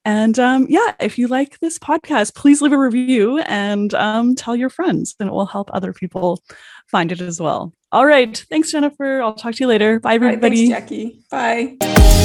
And 0.07 0.39
um, 0.39 0.67
yeah, 0.69 0.93
if 1.01 1.17
you 1.17 1.27
like 1.27 1.59
this 1.59 1.77
podcast, 1.77 2.33
please 2.33 2.61
leave 2.61 2.71
a 2.71 2.77
review 2.77 3.39
and 3.39 3.93
um, 3.93 4.35
tell 4.35 4.55
your 4.55 4.69
friends, 4.69 5.13
and 5.19 5.27
it 5.27 5.33
will 5.33 5.45
help 5.45 5.69
other 5.73 5.91
people 5.91 6.41
find 6.87 7.11
it 7.11 7.19
as 7.19 7.41
well. 7.41 7.73
All 7.91 8.05
right. 8.05 8.37
Thanks, 8.49 8.71
Jennifer. 8.71 9.21
I'll 9.21 9.35
talk 9.35 9.55
to 9.55 9.63
you 9.65 9.67
later. 9.67 9.99
Bye, 9.99 10.15
everybody. 10.15 10.71
Right, 10.71 10.87
thanks, 10.87 10.89
Jackie. 10.89 11.19
Bye. 11.29 12.23